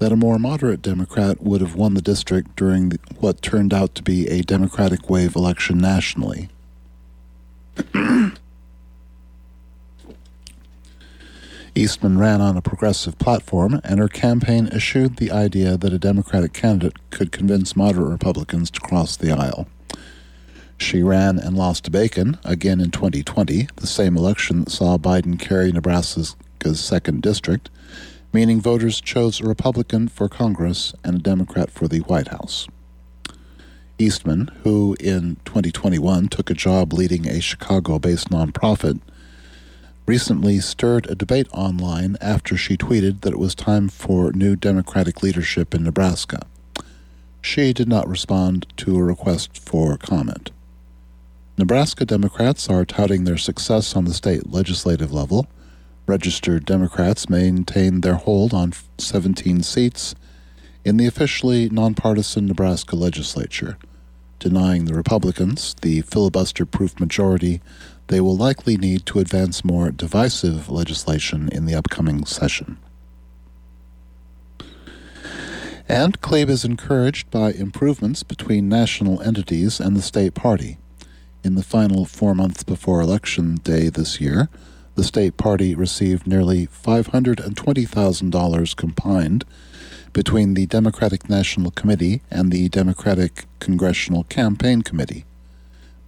that 0.00 0.12
a 0.12 0.16
more 0.16 0.38
moderate 0.38 0.82
Democrat 0.82 1.42
would 1.42 1.60
have 1.60 1.76
won 1.76 1.94
the 1.94 2.02
district 2.02 2.56
during 2.56 2.92
what 3.20 3.42
turned 3.42 3.72
out 3.72 3.94
to 3.94 4.02
be 4.02 4.26
a 4.28 4.42
Democratic 4.42 5.08
wave 5.08 5.36
election 5.36 5.78
nationally. 5.78 6.48
Eastman 11.74 12.18
ran 12.18 12.40
on 12.40 12.56
a 12.56 12.62
progressive 12.62 13.18
platform, 13.18 13.80
and 13.84 13.98
her 14.00 14.08
campaign 14.08 14.68
eschewed 14.68 15.16
the 15.16 15.30
idea 15.30 15.76
that 15.76 15.92
a 15.92 15.98
Democratic 15.98 16.52
candidate 16.52 16.98
could 17.10 17.32
convince 17.32 17.76
moderate 17.76 18.10
Republicans 18.10 18.70
to 18.70 18.80
cross 18.80 19.16
the 19.16 19.32
aisle. 19.32 19.68
She 20.78 21.02
ran 21.02 21.38
and 21.38 21.56
lost 21.56 21.84
to 21.84 21.90
Bacon 21.90 22.38
again 22.44 22.80
in 22.80 22.90
2020, 22.90 23.68
the 23.76 23.86
same 23.86 24.16
election 24.16 24.64
that 24.64 24.70
saw 24.70 24.96
Biden 24.96 25.38
carry 25.38 25.70
Nebraska's 25.72 26.36
second 26.74 27.22
district 27.22 27.70
meaning 28.32 28.60
voters 28.60 29.00
chose 29.00 29.40
a 29.40 29.44
Republican 29.44 30.08
for 30.08 30.28
Congress 30.28 30.94
and 31.04 31.16
a 31.16 31.22
Democrat 31.22 31.70
for 31.70 31.88
the 31.88 32.00
White 32.00 32.28
House. 32.28 32.68
Eastman, 33.98 34.50
who 34.62 34.96
in 34.98 35.36
2021 35.44 36.28
took 36.28 36.48
a 36.48 36.54
job 36.54 36.92
leading 36.92 37.28
a 37.28 37.40
Chicago 37.40 37.98
based 37.98 38.30
nonprofit, 38.30 39.00
recently 40.06 40.60
stirred 40.60 41.08
a 41.08 41.14
debate 41.14 41.48
online 41.52 42.16
after 42.20 42.56
she 42.56 42.76
tweeted 42.76 43.20
that 43.20 43.32
it 43.32 43.38
was 43.38 43.54
time 43.54 43.88
for 43.88 44.32
new 44.32 44.56
Democratic 44.56 45.22
leadership 45.22 45.74
in 45.74 45.84
Nebraska. 45.84 46.46
She 47.42 47.72
did 47.72 47.88
not 47.88 48.08
respond 48.08 48.66
to 48.78 48.96
a 48.96 49.02
request 49.02 49.58
for 49.58 49.96
comment. 49.96 50.50
Nebraska 51.56 52.04
Democrats 52.04 52.68
are 52.68 52.84
touting 52.84 53.24
their 53.24 53.36
success 53.36 53.94
on 53.94 54.04
the 54.04 54.14
state 54.14 54.50
legislative 54.50 55.12
level 55.12 55.46
registered 56.10 56.64
Democrats 56.64 57.30
maintained 57.30 58.02
their 58.02 58.16
hold 58.16 58.52
on 58.52 58.72
17 58.98 59.62
seats 59.62 60.16
in 60.84 60.96
the 60.96 61.06
officially 61.06 61.68
nonpartisan 61.68 62.46
Nebraska 62.46 62.96
legislature, 62.96 63.78
denying 64.40 64.86
the 64.86 64.94
Republicans 64.94 65.76
the 65.82 66.00
filibuster 66.00 66.66
proof 66.66 66.98
majority 66.98 67.60
they 68.08 68.20
will 68.20 68.36
likely 68.36 68.76
need 68.76 69.06
to 69.06 69.20
advance 69.20 69.64
more 69.64 69.92
divisive 69.92 70.68
legislation 70.68 71.48
in 71.52 71.64
the 71.64 71.76
upcoming 71.76 72.24
session. 72.24 72.76
And 75.88 76.20
Kleeb 76.20 76.48
is 76.48 76.64
encouraged 76.64 77.30
by 77.30 77.52
improvements 77.52 78.24
between 78.24 78.68
national 78.68 79.22
entities 79.22 79.78
and 79.78 79.96
the 79.96 80.02
state 80.02 80.34
party. 80.34 80.78
In 81.44 81.54
the 81.54 81.62
final 81.62 82.04
four 82.04 82.34
months 82.34 82.64
before 82.64 83.00
Election 83.00 83.54
Day 83.62 83.88
this 83.88 84.20
year, 84.20 84.48
the 84.96 85.04
state 85.04 85.36
party 85.36 85.72
received 85.74 86.26
nearly 86.26 86.66
$520,000 86.66 88.76
combined 88.76 89.44
between 90.12 90.54
the 90.54 90.66
Democratic 90.66 91.28
National 91.28 91.70
Committee 91.70 92.22
and 92.30 92.50
the 92.50 92.68
Democratic 92.68 93.46
Congressional 93.60 94.24
Campaign 94.24 94.82
Committee. 94.82 95.24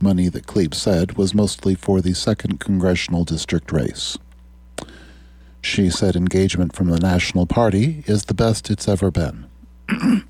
Money 0.01 0.29
that 0.29 0.47
Kleeb 0.47 0.75
said 0.75 1.17
was 1.17 1.35
mostly 1.35 1.75
for 1.75 2.01
the 2.01 2.11
2nd 2.11 2.59
Congressional 2.59 3.25
District 3.25 3.71
race. 3.71 4.19
She 5.61 5.91
said 5.91 6.17
engagement 6.17 6.75
from 6.75 6.89
the 6.89 6.99
National 6.99 7.47
Party 7.47 8.03
is 8.07 8.25
the 8.25 8.35
best 8.35 8.69
it's 8.69 8.89
ever 8.89 9.13
been. 9.13 9.47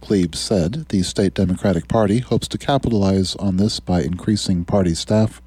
Kleeb 0.00 0.34
said 0.34 0.86
the 0.88 1.02
state 1.02 1.34
Democratic 1.34 1.88
Party 1.88 2.20
hopes 2.20 2.46
to 2.48 2.58
capitalize 2.58 3.34
on 3.36 3.56
this 3.56 3.80
by 3.80 4.02
increasing 4.02 4.64
party 4.64 4.94
staff 4.94 5.42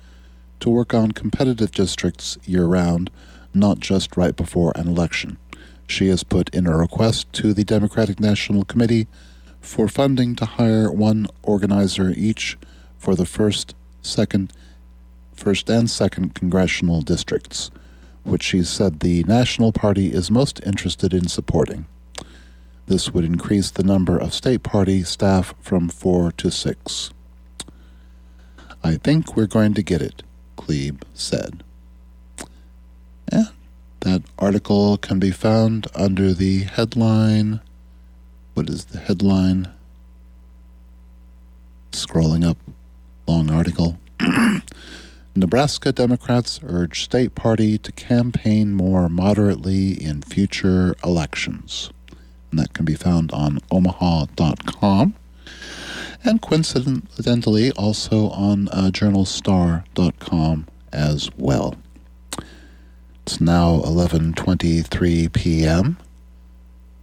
to 0.59 0.69
work 0.69 0.93
on 0.93 1.11
competitive 1.11 1.71
districts 1.71 2.37
year 2.45 2.65
round, 2.65 3.09
not 3.53 3.79
just 3.79 4.17
right 4.17 4.35
before 4.35 4.73
an 4.75 4.87
election. 4.87 5.37
She 5.87 6.07
has 6.07 6.23
put 6.23 6.53
in 6.53 6.67
a 6.67 6.77
request 6.77 7.31
to 7.33 7.53
the 7.53 7.63
Democratic 7.63 8.19
National 8.19 8.65
Committee 8.65 9.07
for 9.61 9.87
funding 9.87 10.35
to 10.35 10.45
hire 10.45 10.91
one 10.91 11.27
organizer 11.41 12.13
each 12.15 12.57
for 12.97 13.15
the 13.15 13.25
first, 13.25 13.75
second, 14.01 14.53
first 15.33 15.69
and 15.69 15.89
second 15.89 16.35
congressional 16.35 17.01
districts, 17.01 17.71
which 18.23 18.43
she 18.43 18.63
said 18.63 18.99
the 18.99 19.23
National 19.23 19.71
Party 19.71 20.11
is 20.11 20.31
most 20.31 20.61
interested 20.65 21.13
in 21.13 21.27
supporting. 21.27 21.85
This 22.87 23.13
would 23.13 23.23
increase 23.23 23.71
the 23.71 23.83
number 23.83 24.17
of 24.17 24.33
state 24.33 24.63
party 24.63 25.03
staff 25.03 25.53
from 25.61 25.87
four 25.89 26.31
to 26.33 26.51
six. 26.51 27.11
I 28.83 28.95
think 28.95 29.35
we're 29.35 29.47
going 29.47 29.73
to 29.75 29.83
get 29.83 30.01
it. 30.01 30.23
Kleeb 30.57 31.03
said. 31.13 31.63
And 33.31 33.49
that 34.03 34.21
article 34.37 34.97
can 34.97 35.17
be 35.17 35.31
found 35.31 35.87
under 35.95 36.33
the 36.33 36.63
headline. 36.63 37.61
What 38.53 38.69
is 38.69 38.85
the 38.85 38.99
headline? 38.99 39.69
Scrolling 41.91 42.45
up, 42.45 42.57
long 43.27 43.49
article. 43.49 43.97
Nebraska 45.35 45.93
Democrats 45.93 46.59
urge 46.63 47.03
state 47.03 47.33
party 47.33 47.77
to 47.77 47.91
campaign 47.93 48.73
more 48.73 49.07
moderately 49.07 49.91
in 49.93 50.21
future 50.21 50.95
elections. 51.03 51.89
And 52.51 52.59
that 52.59 52.73
can 52.73 52.83
be 52.83 52.95
found 52.95 53.31
on 53.31 53.59
omaha.com 53.71 55.15
and 56.25 56.41
coincidentally 56.41 57.71
also 57.71 58.29
on 58.29 58.67
uh, 58.67 58.89
journalstar.com 58.91 60.67
as 60.91 61.29
well. 61.37 61.75
It's 63.25 63.39
now 63.39 63.77
11:23 63.85 65.31
p.m. 65.31 65.97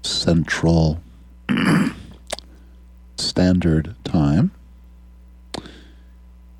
Central 0.02 1.00
Standard 3.16 3.94
Time. 4.04 4.50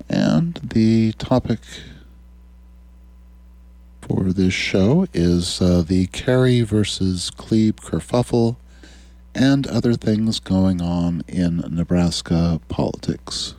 And 0.09 0.55
the 0.63 1.11
topic 1.13 1.59
for 4.01 4.33
this 4.33 4.55
show 4.55 5.05
is 5.13 5.61
uh, 5.61 5.83
the 5.87 6.07
Kerrey 6.07 6.65
versus 6.65 7.29
Kleeb 7.29 7.73
kerfuffle 7.73 8.55
and 9.35 9.67
other 9.67 9.93
things 9.93 10.39
going 10.39 10.81
on 10.81 11.21
in 11.27 11.57
Nebraska 11.69 12.59
politics. 12.67 13.53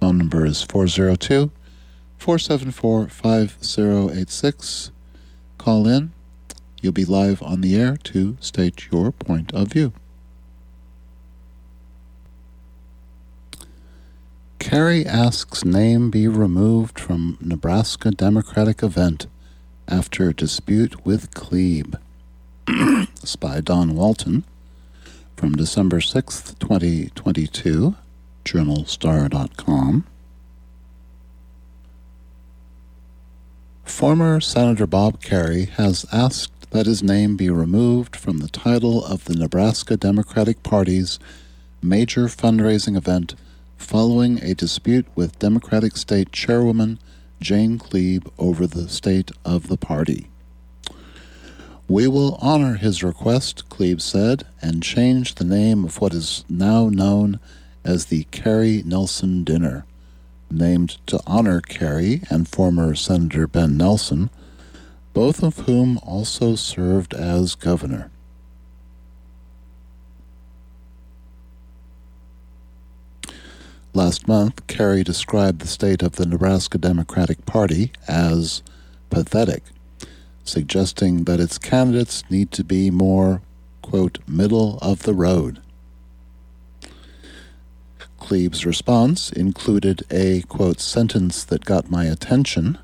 Phone 0.00 0.18
number 0.18 0.44
is 0.44 0.62
402 0.62 1.50
474 2.22 3.08
5086. 3.08 4.92
Call 5.58 5.88
in. 5.88 6.12
You'll 6.80 6.92
be 6.92 7.04
live 7.04 7.42
on 7.42 7.62
the 7.62 7.74
air 7.74 7.96
to 8.04 8.36
state 8.38 8.92
your 8.92 9.10
point 9.10 9.52
of 9.52 9.72
view. 9.72 9.92
Kerrey 14.60 15.04
asks 15.04 15.64
name 15.64 16.10
be 16.10 16.28
removed 16.28 17.00
from 17.00 17.38
Nebraska 17.40 18.12
Democratic 18.12 18.84
event 18.84 19.26
after 19.88 20.32
dispute 20.32 21.04
with 21.04 21.32
Kleeb. 21.32 21.98
by 23.40 23.60
Don 23.60 23.96
Walton 23.96 24.44
from 25.36 25.54
December 25.54 25.98
6th, 25.98 26.56
2022, 26.60 27.96
journalstar.com. 28.44 30.06
Former 33.92 34.40
Senator 34.40 34.86
Bob 34.86 35.22
Kerrey 35.22 35.68
has 35.68 36.06
asked 36.10 36.70
that 36.70 36.86
his 36.86 37.04
name 37.04 37.36
be 37.36 37.50
removed 37.50 38.16
from 38.16 38.38
the 38.38 38.48
title 38.48 39.04
of 39.04 39.26
the 39.26 39.34
Nebraska 39.34 39.96
Democratic 39.96 40.62
Party's 40.64 41.20
major 41.80 42.24
fundraising 42.24 42.96
event 42.96 43.36
following 43.76 44.42
a 44.42 44.54
dispute 44.54 45.06
with 45.14 45.38
Democratic 45.38 45.96
State 45.96 46.32
Chairwoman 46.32 46.98
Jane 47.40 47.78
Kleeb 47.78 48.28
over 48.38 48.66
the 48.66 48.88
state 48.88 49.30
of 49.44 49.68
the 49.68 49.76
party. 49.76 50.28
We 51.86 52.08
will 52.08 52.38
honor 52.40 52.74
his 52.78 53.04
request, 53.04 53.68
Kleeb 53.68 54.00
said, 54.00 54.44
and 54.60 54.82
change 54.82 55.36
the 55.36 55.44
name 55.44 55.84
of 55.84 56.00
what 56.00 56.14
is 56.14 56.44
now 56.48 56.88
known 56.88 57.38
as 57.84 58.06
the 58.06 58.24
Kerrey 58.32 58.84
Nelson 58.84 59.44
Dinner, 59.44 59.84
named 60.52 60.98
to 61.06 61.20
honor 61.26 61.60
Kerrey 61.60 62.28
and 62.30 62.48
former 62.48 62.94
Senator 62.94 63.46
Ben 63.46 63.76
Nelson, 63.76 64.30
both 65.12 65.42
of 65.42 65.58
whom 65.60 65.98
also 65.98 66.54
served 66.54 67.14
as 67.14 67.54
governor. 67.54 68.10
Last 73.94 74.26
month, 74.26 74.66
Kerrey 74.68 75.04
described 75.04 75.60
the 75.60 75.66
state 75.66 76.02
of 76.02 76.12
the 76.12 76.24
Nebraska 76.24 76.78
Democratic 76.78 77.44
Party 77.44 77.92
as 78.08 78.62
pathetic, 79.10 79.64
suggesting 80.44 81.24
that 81.24 81.40
its 81.40 81.58
candidates 81.58 82.24
need 82.30 82.50
to 82.52 82.64
be 82.64 82.90
more, 82.90 83.42
quote, 83.82 84.18
middle 84.26 84.78
of 84.80 85.02
the 85.02 85.12
road. 85.12 85.60
Kleeb's 88.32 88.64
response 88.64 89.30
included 89.30 90.04
a, 90.10 90.40
quote, 90.48 90.80
sentence 90.80 91.44
that 91.44 91.66
got 91.66 91.90
my 91.90 92.06
attention, 92.06 92.78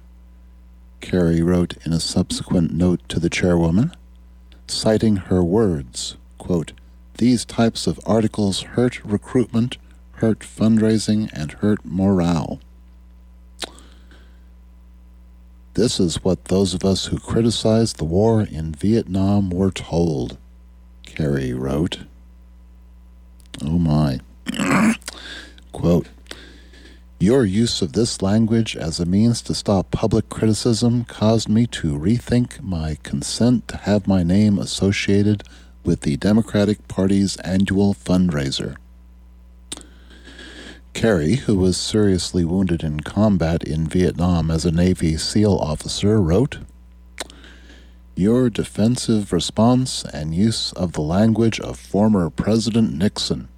Kerrey 1.00 1.42
wrote 1.42 1.74
in 1.86 1.94
a 1.94 2.00
subsequent 2.00 2.74
note 2.74 3.00
to 3.08 3.18
the 3.18 3.30
chairwoman, 3.30 3.94
citing 4.66 5.16
her 5.16 5.42
words, 5.42 6.18
quote, 6.36 6.72
these 7.16 7.46
types 7.46 7.86
of 7.86 7.98
articles 8.04 8.60
hurt 8.60 9.02
recruitment 9.02 9.78
hurt 10.18 10.40
fundraising, 10.40 11.30
and 11.32 11.52
hurt 11.52 11.78
morale. 11.82 12.60
This 15.72 15.98
is 15.98 16.22
what 16.22 16.44
those 16.44 16.74
of 16.74 16.84
us 16.84 17.06
who 17.06 17.18
criticized 17.18 17.96
the 17.96 18.04
war 18.04 18.42
in 18.42 18.74
Vietnam 18.74 19.48
were 19.48 19.70
told, 19.70 20.36
Kerrey 21.06 21.58
wrote. 21.58 22.00
Oh 23.64 23.78
my. 23.78 24.20
Quote, 25.72 26.08
your 27.20 27.44
use 27.44 27.82
of 27.82 27.94
this 27.94 28.22
language 28.22 28.76
as 28.76 29.00
a 29.00 29.04
means 29.04 29.42
to 29.42 29.54
stop 29.54 29.90
public 29.90 30.28
criticism 30.28 31.04
caused 31.04 31.48
me 31.48 31.66
to 31.66 31.98
rethink 31.98 32.62
my 32.62 32.96
consent 33.02 33.66
to 33.66 33.76
have 33.76 34.06
my 34.06 34.22
name 34.22 34.56
associated 34.56 35.42
with 35.82 36.02
the 36.02 36.16
Democratic 36.16 36.86
Party's 36.86 37.36
annual 37.38 37.92
fundraiser. 37.92 38.76
Kerrey, 40.94 41.38
who 41.38 41.56
was 41.56 41.76
seriously 41.76 42.44
wounded 42.44 42.84
in 42.84 43.00
combat 43.00 43.64
in 43.64 43.88
Vietnam 43.88 44.48
as 44.48 44.64
a 44.64 44.70
Navy 44.70 45.16
SEAL 45.16 45.54
officer, 45.54 46.20
wrote 46.20 46.58
Your 48.14 48.48
defensive 48.48 49.32
response 49.32 50.04
and 50.04 50.32
use 50.32 50.72
of 50.74 50.92
the 50.92 51.00
language 51.00 51.58
of 51.58 51.80
former 51.80 52.30
President 52.30 52.94
Nixon 52.94 53.48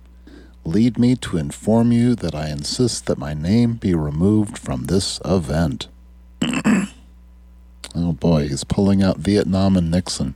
lead 0.65 0.99
me 0.99 1.17
to 1.17 1.37
inform 1.37 1.93
you 1.93 2.15
that 2.15 2.35
I 2.35 2.49
insist 2.49 3.07
that 3.07 3.19
my 3.19 3.35
name 3.35 3.75
be 3.75 3.95
removed 3.95 4.59
from 4.59 4.85
this 4.85 5.21
event. 5.25 5.89
oh 7.95 8.13
boy, 8.13 8.49
he's 8.49 8.65
pulling 8.65 9.03
out 9.03 9.19
Vietnam 9.19 9.77
and 9.77 9.91
Nixon. 9.91 10.35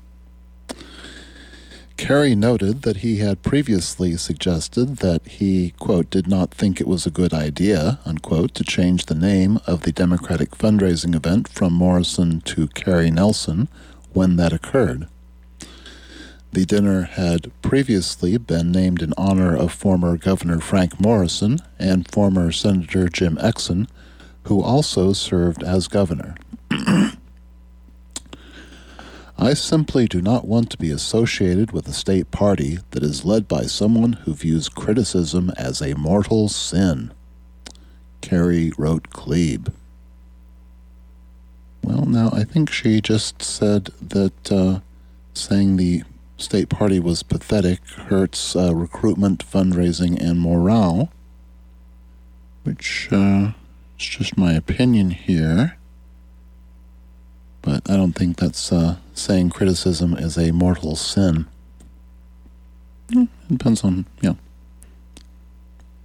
Kerrey 1.97 2.37
noted 2.37 2.83
that 2.83 2.99
he 2.99 3.19
had 3.19 3.43
previously 3.43 4.17
suggested 4.17 4.97
that 4.97 5.27
he, 5.27 5.75
quote, 5.79 6.11
did 6.11 6.27
not 6.27 6.51
think 6.51 6.81
it 6.81 6.89
was 6.89 7.07
a 7.07 7.11
good 7.11 7.33
idea, 7.33 8.01
unquote, 8.05 8.53
to 8.55 8.65
change 8.65 9.07
the 9.07 9.15
name 9.15 9.61
of 9.67 9.83
the 9.83 9.93
Democratic 9.93 10.51
fundraising 10.51 11.15
event 11.15 11.49
from 11.49 11.73
Morrison 11.73 12.41
to 12.43 12.67
Kerrey 12.67 13.13
Nelson 13.13 13.69
when 14.13 14.37
that 14.37 14.53
occurred. 14.53 15.07
The 16.55 16.65
dinner 16.65 17.03
had 17.03 17.51
previously 17.63 18.37
been 18.39 18.71
named 18.71 19.03
in 19.03 19.13
honor 19.17 19.57
of 19.57 19.73
former 19.73 20.17
Governor 20.17 20.61
Frank 20.61 21.01
Morrison 21.01 21.59
and 21.81 22.09
former 22.09 22.53
Senator 22.53 23.09
Jim 23.09 23.35
Exon, 23.39 23.89
who 24.45 24.63
also 24.63 25.13
served 25.13 25.65
as 25.65 25.89
governor. 25.89 26.37
I 29.37 29.55
simply 29.55 30.07
do 30.07 30.23
not 30.23 30.47
want 30.47 30.71
to 30.71 30.79
be 30.79 30.93
associated 30.93 31.73
with 31.73 31.89
a 31.89 31.93
state 31.93 32.31
party 32.31 32.79
that 32.93 33.03
is 33.03 33.25
led 33.25 33.49
by 33.49 33.63
someone 33.63 34.13
who 34.13 34.33
views 34.33 34.69
criticism 34.69 35.51
as 35.57 35.83
a 35.83 35.97
mortal 35.97 36.49
sin. 36.49 37.13
Kerrey 38.23 38.73
wrote 38.79 39.11
Kleeb. 39.11 39.73
Well, 41.83 42.07
now 42.07 42.31
I 42.33 42.45
think 42.45 42.71
she 42.71 43.01
just 43.01 43.43
said 43.43 43.91
that 44.01 44.53
uh, 44.53 44.79
saying 45.35 45.79
the 45.79 46.05
state 46.37 46.69
party 46.69 46.99
was 46.99 47.23
pathetic 47.23 47.85
hurts 47.87 48.57
uh, 48.57 48.75
recruitment, 48.75 49.45
fundraising, 49.45 50.21
and 50.21 50.41
morale, 50.41 51.11
which 52.65 53.09
uh, 53.13 53.53
is 53.99 54.07
just 54.07 54.37
my 54.37 54.53
opinion 54.53 55.11
here. 55.11 55.77
But 57.63 57.89
I 57.89 57.97
don't 57.97 58.13
think 58.13 58.37
that's 58.37 58.73
uh, 58.73 58.97
saying 59.15 59.51
criticism 59.51 60.15
is 60.15 60.37
a 60.37 60.53
mortal 60.53 60.97
sin. 60.97 61.47
It 63.11 63.29
depends 63.49 63.85
on, 63.85 64.07
you 64.21 64.31
know, 64.31 64.39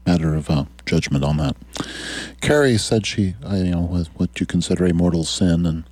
matter 0.05 0.35
of 0.35 0.49
uh, 0.49 0.65
judgment 0.85 1.23
on 1.23 1.37
that. 1.37 1.55
Kerrey 2.41 2.79
said 2.79 3.05
she, 3.05 3.35
you 3.51 3.71
know, 3.71 4.05
what 4.15 4.39
you 4.39 4.45
consider 4.45 4.85
a 4.85 4.93
mortal 4.93 5.23
sin 5.23 5.65
and 5.65 5.83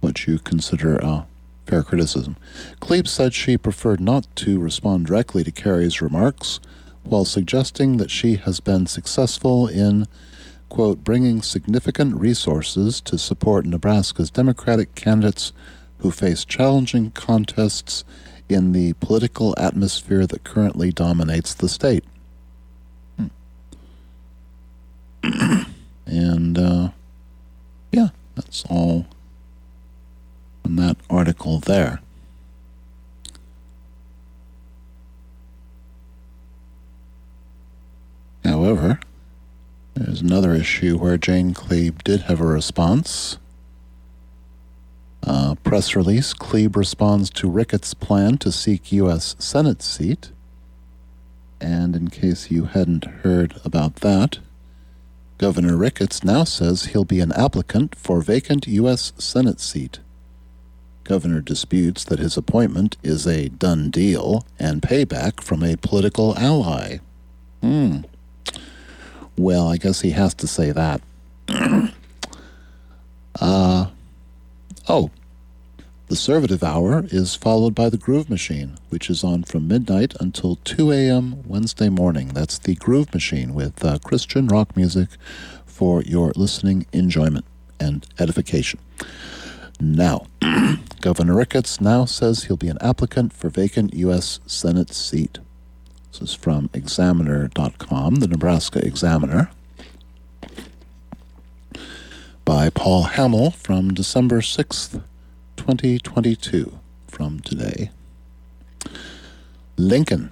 what 0.00 0.26
you 0.26 0.38
consider 0.38 1.02
uh, 1.04 1.24
fair 1.66 1.82
criticism. 1.82 2.36
Kleeb 2.80 3.06
said 3.06 3.34
she 3.34 3.56
preferred 3.56 4.00
not 4.00 4.26
to 4.36 4.58
respond 4.58 5.06
directly 5.06 5.44
to 5.44 5.52
Kerrey's 5.52 6.02
remarks, 6.02 6.60
while 7.02 7.24
suggesting 7.24 7.96
that 7.96 8.10
she 8.10 8.36
has 8.36 8.60
been 8.60 8.86
successful 8.86 9.66
in 9.66 10.06
quote, 10.72 11.04
bringing 11.04 11.42
significant 11.42 12.18
resources 12.18 12.98
to 13.02 13.18
support 13.18 13.66
Nebraska's 13.66 14.30
Democratic 14.30 14.94
candidates 14.94 15.52
who 15.98 16.10
face 16.10 16.46
challenging 16.46 17.10
contests 17.10 18.04
in 18.48 18.72
the 18.72 18.94
political 18.94 19.54
atmosphere 19.58 20.26
that 20.26 20.44
currently 20.44 20.90
dominates 20.90 21.52
the 21.52 21.68
state. 21.68 22.04
Hmm. 23.18 23.26
and, 26.06 26.58
uh, 26.58 26.88
yeah, 27.90 28.08
that's 28.34 28.64
all 28.70 29.06
in 30.64 30.76
that 30.76 30.96
article 31.10 31.58
there. 31.58 32.00
However, 38.44 39.00
there's 39.94 40.20
another 40.20 40.54
issue 40.54 40.98
where 40.98 41.18
Jane 41.18 41.54
Kleeb 41.54 42.02
did 42.02 42.22
have 42.22 42.40
a 42.40 42.46
response. 42.46 43.38
Press 45.64 45.96
release 45.96 46.34
Kleeb 46.34 46.76
responds 46.76 47.30
to 47.30 47.48
Ricketts' 47.48 47.94
plan 47.94 48.36
to 48.38 48.52
seek 48.52 48.92
U.S. 48.92 49.34
Senate 49.38 49.80
seat. 49.80 50.32
And 51.62 51.96
in 51.96 52.08
case 52.08 52.50
you 52.50 52.64
hadn't 52.64 53.04
heard 53.04 53.58
about 53.64 53.96
that, 53.96 54.40
Governor 55.38 55.78
Ricketts 55.78 56.22
now 56.24 56.44
says 56.44 56.86
he'll 56.86 57.06
be 57.06 57.20
an 57.20 57.32
applicant 57.32 57.94
for 57.94 58.20
vacant 58.20 58.66
U.S. 58.66 59.14
Senate 59.16 59.60
seat. 59.60 60.00
Governor 61.04 61.40
disputes 61.40 62.04
that 62.04 62.18
his 62.18 62.36
appointment 62.36 62.96
is 63.02 63.26
a 63.26 63.48
done 63.48 63.90
deal 63.90 64.44
and 64.58 64.82
payback 64.82 65.42
from 65.42 65.62
a 65.62 65.76
political 65.76 66.36
ally. 66.38 66.98
Hmm. 67.60 67.98
Well, 69.36 69.68
I 69.68 69.76
guess 69.76 70.00
he 70.02 70.10
has 70.10 70.34
to 70.34 70.46
say 70.46 70.72
that. 70.72 71.00
uh, 73.40 73.86
oh, 74.88 75.10
the 76.08 76.18
Servative 76.18 76.62
Hour 76.62 77.06
is 77.10 77.34
followed 77.34 77.74
by 77.74 77.88
the 77.88 77.96
Groove 77.96 78.28
Machine, 78.28 78.76
which 78.90 79.08
is 79.08 79.24
on 79.24 79.44
from 79.44 79.66
midnight 79.66 80.14
until 80.20 80.56
2 80.56 80.92
a.m. 80.92 81.42
Wednesday 81.46 81.88
morning. 81.88 82.28
That's 82.28 82.58
the 82.58 82.74
Groove 82.74 83.14
Machine 83.14 83.54
with 83.54 83.82
uh, 83.82 83.98
Christian 84.00 84.46
rock 84.46 84.76
music 84.76 85.08
for 85.64 86.02
your 86.02 86.32
listening 86.36 86.84
enjoyment 86.92 87.46
and 87.80 88.06
edification. 88.18 88.78
Now, 89.82 90.26
Governor 91.00 91.34
Ricketts 91.34 91.80
now 91.80 92.04
says 92.04 92.44
he'll 92.44 92.56
be 92.56 92.68
an 92.68 92.78
applicant 92.80 93.32
for 93.32 93.48
vacant 93.48 93.94
U.S. 93.94 94.38
Senate 94.46 94.94
seat. 94.94 95.40
This 96.12 96.22
is 96.22 96.34
from 96.34 96.70
Examiner.com, 96.72 98.14
the 98.14 98.28
Nebraska 98.28 98.78
Examiner, 98.78 99.50
by 102.44 102.70
Paul 102.70 103.06
Hammel 103.06 103.50
from 103.50 103.92
December 103.92 104.40
6th, 104.40 105.02
2022, 105.56 106.78
from 107.08 107.40
today. 107.40 107.90
Lincoln. 109.76 110.30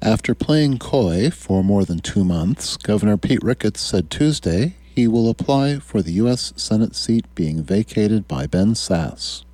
After 0.00 0.36
playing 0.36 0.78
coy 0.78 1.30
for 1.30 1.64
more 1.64 1.84
than 1.84 1.98
two 1.98 2.22
months, 2.22 2.76
Governor 2.76 3.16
Pete 3.16 3.42
Ricketts 3.42 3.80
said 3.80 4.08
Tuesday 4.08 4.76
he 4.98 5.06
will 5.06 5.30
apply 5.30 5.78
for 5.78 6.02
the 6.02 6.10
U.S. 6.14 6.52
Senate 6.56 6.96
seat 6.96 7.24
being 7.36 7.62
vacated 7.62 8.26
by 8.26 8.48
Ben 8.48 8.74
Sasse. 8.74 9.44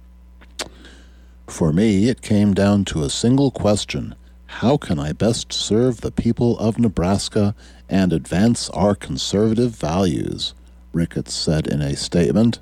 For 1.46 1.70
me, 1.70 2.08
it 2.08 2.22
came 2.22 2.54
down 2.54 2.86
to 2.86 3.02
a 3.02 3.10
single 3.10 3.50
question 3.50 4.14
how 4.46 4.78
can 4.78 4.98
I 4.98 5.12
best 5.12 5.52
serve 5.52 6.00
the 6.00 6.10
people 6.10 6.58
of 6.58 6.78
Nebraska 6.78 7.54
and 7.90 8.10
advance 8.10 8.70
our 8.70 8.94
conservative 8.94 9.72
values? 9.72 10.54
Ricketts 10.94 11.34
said 11.34 11.66
in 11.66 11.82
a 11.82 11.94
statement. 11.94 12.58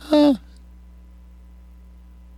Huh. 0.00 0.34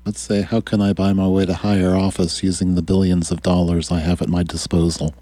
Let's 0.04 0.20
say, 0.20 0.42
how 0.42 0.60
can 0.60 0.82
I 0.82 0.92
buy 0.92 1.14
my 1.14 1.26
way 1.26 1.46
to 1.46 1.54
higher 1.54 1.96
office 1.96 2.42
using 2.42 2.74
the 2.74 2.82
billions 2.82 3.30
of 3.30 3.40
dollars 3.40 3.90
I 3.90 4.00
have 4.00 4.20
at 4.20 4.28
my 4.28 4.42
disposal? 4.42 5.14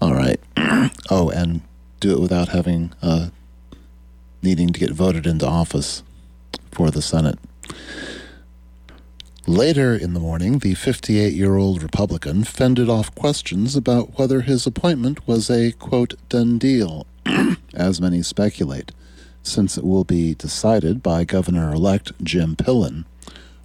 All 0.00 0.14
right. 0.14 0.38
Oh, 1.10 1.28
and 1.30 1.60
do 2.02 2.12
it 2.12 2.20
without 2.20 2.48
having 2.48 2.92
uh, 3.00 3.28
needing 4.42 4.70
to 4.70 4.80
get 4.80 4.90
voted 4.90 5.26
into 5.26 5.46
office 5.46 6.02
for 6.72 6.90
the 6.90 7.00
Senate. 7.00 7.38
Later 9.46 9.94
in 9.94 10.12
the 10.12 10.20
morning, 10.20 10.58
the 10.58 10.74
58 10.74 11.32
year 11.32 11.56
old 11.56 11.82
Republican 11.82 12.44
fended 12.44 12.88
off 12.88 13.14
questions 13.14 13.76
about 13.76 14.18
whether 14.18 14.40
his 14.40 14.66
appointment 14.66 15.26
was 15.26 15.48
a, 15.48 15.72
quote, 15.72 16.14
done 16.28 16.58
deal, 16.58 17.06
as 17.74 18.00
many 18.00 18.22
speculate, 18.22 18.92
since 19.42 19.78
it 19.78 19.84
will 19.84 20.04
be 20.04 20.34
decided 20.34 21.02
by 21.02 21.24
Governor 21.24 21.72
elect 21.72 22.12
Jim 22.22 22.56
Pillen. 22.56 23.04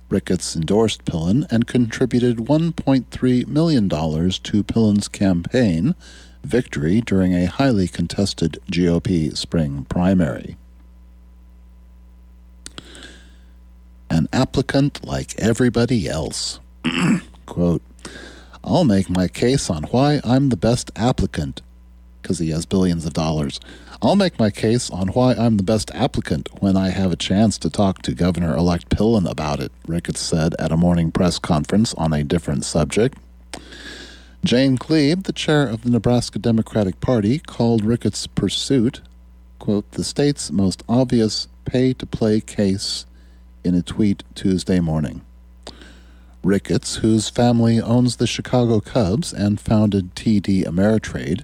Ricketts 0.10 0.56
endorsed 0.56 1.06
Pillen 1.06 1.46
and 1.52 1.68
contributed 1.68 2.38
$1.3 2.38 3.48
million 3.48 3.90
to 3.90 4.64
Pillen's 4.64 5.08
campaign 5.08 5.96
victory 6.44 7.02
during 7.02 7.34
a 7.34 7.46
highly 7.46 7.88
contested 7.88 8.60
GOP 8.72 9.36
spring 9.36 9.86
primary. 9.86 10.58
An 14.10 14.28
applicant 14.32 15.06
like 15.06 15.38
everybody 15.38 16.08
else. 16.08 16.60
Quote, 17.46 17.82
I'll 18.64 18.84
make 18.84 19.10
my 19.10 19.28
case 19.28 19.70
on 19.70 19.84
why 19.84 20.20
I'm 20.24 20.50
the 20.50 20.58
best 20.58 20.92
applicant, 20.96 21.62
because 22.22 22.40
he 22.40 22.50
has 22.50 22.66
billions 22.66 23.06
of 23.06 23.14
dollars. 23.14 23.60
I'll 24.02 24.16
make 24.16 24.38
my 24.38 24.50
case 24.50 24.90
on 24.92 25.08
why 25.10 25.34
I'm 25.34 25.58
the 25.58 25.64
best 25.64 25.90
applicant 25.92 26.50
when 26.62 26.78
I 26.78 26.90
have 26.90 27.12
a 27.12 27.16
chance 27.16 27.58
to 27.60 27.70
talk 27.70 28.02
to 28.04 28.14
Governor 28.14 28.56
elect 28.56 28.90
Pillen 28.90 29.30
about 29.30 29.60
it, 29.60 29.72
Ricketts 29.88 30.22
said 30.22 30.54
at 30.60 30.72
a 30.72 30.78
morning 30.78 31.12
press 31.12 31.40
conference 31.40 31.94
on 31.96 32.14
a 32.14 32.24
different 32.24 32.64
subject. 32.64 33.18
Jane 34.44 34.78
Kleeb, 34.78 35.24
the 35.24 35.34
chair 35.34 35.68
of 35.68 35.82
the 35.82 35.90
Nebraska 35.90 36.40
Democratic 36.40 37.02
Party, 37.02 37.40
called 37.40 37.84
Ricketts' 37.84 38.28
pursuit, 38.28 39.02
quote, 39.60 39.92
the 39.92 40.04
state's 40.04 40.52
most 40.52 40.84
obvious 40.88 41.48
pay 41.66 41.94
to 41.94 42.06
play 42.06 42.40
case 42.40 43.06
in 43.64 43.76
a 43.76 43.82
tweet 43.82 44.24
Tuesday 44.36 44.80
morning. 44.80 45.22
Ricketts, 46.44 46.98
whose 46.98 47.30
family 47.30 47.82
owns 47.82 48.16
the 48.18 48.28
Chicago 48.28 48.80
Cubs 48.80 49.34
and 49.34 49.60
founded 49.60 50.16
TD 50.16 50.64
Ameritrade, 50.66 51.44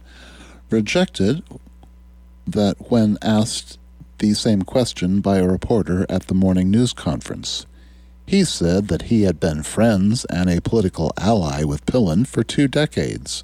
rejected 0.69 1.43
that 2.47 2.89
when 2.89 3.17
asked 3.21 3.77
the 4.19 4.33
same 4.33 4.61
question 4.61 5.19
by 5.19 5.39
a 5.39 5.47
reporter 5.47 6.05
at 6.07 6.27
the 6.27 6.33
morning 6.33 6.71
news 6.71 6.93
conference. 6.93 7.65
He 8.25 8.43
said 8.43 8.87
that 8.87 9.03
he 9.03 9.23
had 9.23 9.39
been 9.39 9.63
friends 9.63 10.25
and 10.25 10.49
a 10.49 10.61
political 10.61 11.11
ally 11.17 11.63
with 11.63 11.85
Pillen 11.85 12.25
for 12.25 12.43
two 12.43 12.67
decades. 12.67 13.43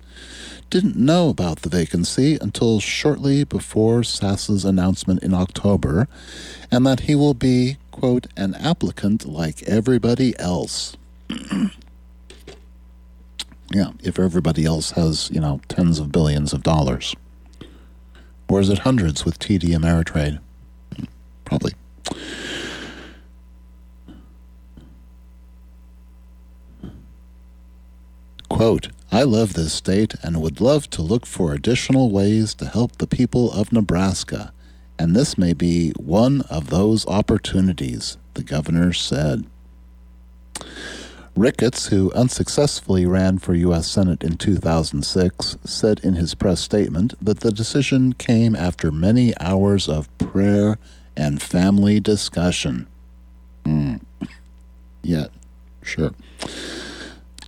Didn't 0.69 0.95
know 0.95 1.29
about 1.29 1.61
the 1.61 1.69
vacancy 1.69 2.37
until 2.39 2.79
shortly 2.79 3.43
before 3.43 4.03
Sasse's 4.03 4.63
announcement 4.63 5.23
in 5.23 5.33
October, 5.33 6.07
and 6.71 6.85
that 6.85 7.01
he 7.01 7.15
will 7.15 7.33
be, 7.33 7.77
quote, 7.91 8.27
an 8.37 8.53
applicant 8.55 9.25
like 9.25 9.63
everybody 9.63 10.37
else. 10.39 10.95
yeah, 13.71 13.91
if 14.01 14.19
everybody 14.19 14.65
else 14.65 14.91
has, 14.91 15.29
you 15.31 15.39
know, 15.39 15.59
tens 15.67 15.99
of 15.99 16.11
billions 16.11 16.53
of 16.53 16.63
dollars. 16.63 17.15
Or 18.47 18.59
is 18.59 18.69
it 18.69 18.79
hundreds 18.79 19.25
with 19.25 19.39
TD 19.39 19.75
Ameritrade? 19.75 20.39
Hmm, 20.95 21.05
probably. 21.45 21.73
Quote, 28.49 28.89
I 29.11 29.23
love 29.23 29.53
this 29.53 29.73
state 29.73 30.15
and 30.21 30.41
would 30.41 30.59
love 30.59 30.89
to 30.91 31.01
look 31.01 31.25
for 31.25 31.53
additional 31.53 32.11
ways 32.11 32.53
to 32.55 32.65
help 32.65 32.97
the 32.97 33.07
people 33.07 33.51
of 33.51 33.71
Nebraska, 33.71 34.51
and 34.97 35.15
this 35.15 35.37
may 35.37 35.53
be 35.53 35.91
one 35.91 36.41
of 36.49 36.69
those 36.69 37.07
opportunities, 37.07 38.17
the 38.33 38.43
governor 38.43 38.91
said. 38.91 39.45
Ricketts, 41.35 41.87
who 41.87 42.11
unsuccessfully 42.11 43.05
ran 43.05 43.37
for 43.37 43.53
U.S. 43.53 43.87
Senate 43.87 44.23
in 44.23 44.35
2006, 44.35 45.57
said 45.63 46.01
in 46.03 46.15
his 46.15 46.35
press 46.35 46.59
statement 46.59 47.13
that 47.23 47.39
the 47.39 47.51
decision 47.51 48.13
came 48.13 48.55
after 48.55 48.91
many 48.91 49.33
hours 49.39 49.87
of 49.87 50.15
prayer 50.17 50.77
and 51.15 51.41
family 51.41 51.99
discussion. 51.99 52.87
Mm. 53.63 54.01
Yeah, 55.01 55.27
sure. 55.81 56.11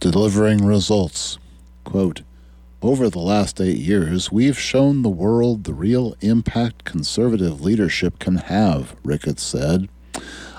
Delivering 0.02 0.66
results. 0.66 1.38
Quote, 1.84 2.24
over 2.82 3.08
the 3.08 3.20
last 3.20 3.62
eight 3.62 3.78
years, 3.78 4.32
we've 4.32 4.58
shown 4.58 5.04
the 5.04 5.10
world 5.10 5.64
the 5.64 5.76
real 5.76 6.16
impact 6.22 6.86
conservative 6.86 7.62
leadership 7.62 8.18
can 8.18 8.38
have, 8.38 8.96
Ricketts 9.04 9.44
said. 9.44 9.90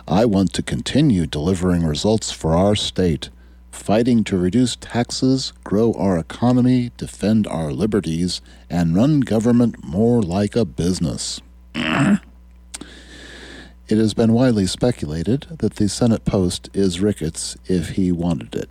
I 0.07 0.27
want 0.27 0.53
to 0.53 0.63
continue 0.63 1.27
delivering 1.27 1.85
results 1.85 2.31
for 2.31 2.55
our 2.55 2.77
state, 2.77 3.31
fighting 3.73 4.23
to 4.25 4.39
reduce 4.39 4.77
taxes, 4.77 5.53
grow 5.65 5.93
our 5.95 6.17
economy, 6.19 6.93
defend 6.97 7.49
our 7.49 7.73
liberties, 7.73 8.43
and 8.71 8.95
run 8.95 9.19
government 9.23 9.83
more 9.83 10.23
like 10.23 10.55
a 10.55 10.65
business. 10.65 11.41
it 11.75 12.13
has 13.89 14.15
been 14.15 14.33
widely 14.35 14.69
speculated 14.69 15.49
that 15.59 15.75
the 15.75 15.89
Senate 15.89 16.25
post 16.25 16.71
is 16.73 17.01
Ricketts 17.01 17.57
if 17.67 17.91
he 17.97 18.13
wanted 18.13 18.55
it. 18.55 18.71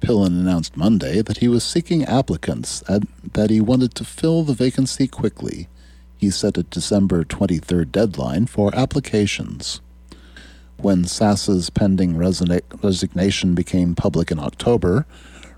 Pillen 0.00 0.38
announced 0.38 0.76
Monday 0.76 1.22
that 1.22 1.38
he 1.38 1.48
was 1.48 1.64
seeking 1.64 2.04
applicants 2.04 2.82
and 2.88 3.08
that 3.32 3.50
he 3.50 3.60
wanted 3.60 3.94
to 3.96 4.04
fill 4.04 4.42
the 4.42 4.54
vacancy 4.54 5.06
quickly. 5.08 5.68
He 6.16 6.30
set 6.30 6.58
a 6.58 6.62
December 6.62 7.24
23rd 7.24 7.92
deadline 7.92 8.46
for 8.46 8.74
applications. 8.74 9.80
When 10.76 11.04
Sasse's 11.04 11.70
pending 11.70 12.16
resignation 12.16 13.54
became 13.54 13.94
public 13.94 14.30
in 14.30 14.38
October, 14.38 15.06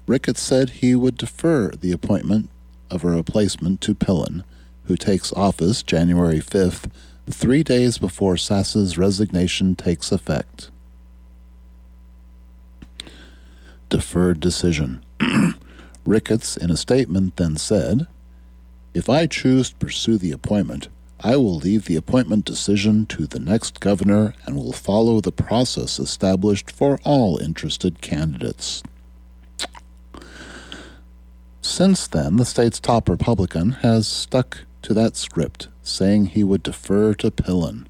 Ricketts 0.07 0.40
said 0.42 0.70
he 0.70 0.94
would 0.94 1.16
defer 1.16 1.70
the 1.70 1.92
appointment 1.92 2.48
of 2.90 3.05
a 3.05 3.09
replacement 3.09 3.81
to 3.83 3.94
Pillen, 3.94 4.42
who 4.85 4.96
takes 4.96 5.33
office 5.35 5.83
January 5.83 6.40
5th, 6.40 6.90
three 7.31 7.62
days 7.62 7.98
before 7.98 8.37
Sasse's 8.37 8.98
resignation 8.98 9.76
takes 9.76 10.11
effect. 10.11 10.70
Deferred 13.90 14.40
decision. 14.40 15.05
Ricketts, 16.07 16.57
in 16.57 16.70
a 16.70 16.76
statement, 16.76 17.37
then 17.37 17.57
said, 17.57 18.07
If 18.94 19.11
I 19.11 19.26
choose 19.26 19.70
to 19.70 19.76
pursue 19.76 20.16
the 20.16 20.33
appointment, 20.33 20.88
I 21.20 21.37
will 21.37 21.57
leave 21.57 21.85
the 21.85 21.96
appointment 21.96 22.46
decision 22.46 23.05
to 23.07 23.26
the 23.26 23.40
next 23.40 23.81
governor 23.81 24.33
and 24.46 24.57
will 24.57 24.72
follow 24.72 25.20
the 25.20 25.33
process 25.33 25.98
established 25.98 26.70
for 26.70 26.98
all 27.05 27.37
interested 27.37 28.00
candidates. 28.00 28.83
Since 31.61 32.07
then, 32.07 32.37
the 32.37 32.46
state's 32.46 32.81
top 32.81 33.09
Republican 33.09 33.72
has 33.83 34.09
stuck 34.09 34.61
to 34.83 34.94
that 34.94 35.16
script, 35.16 35.68
saying 35.83 36.26
he 36.26 36.44
would 36.44 36.62
defer 36.62 37.12
to 37.14 37.31
Pillen. 37.31 37.87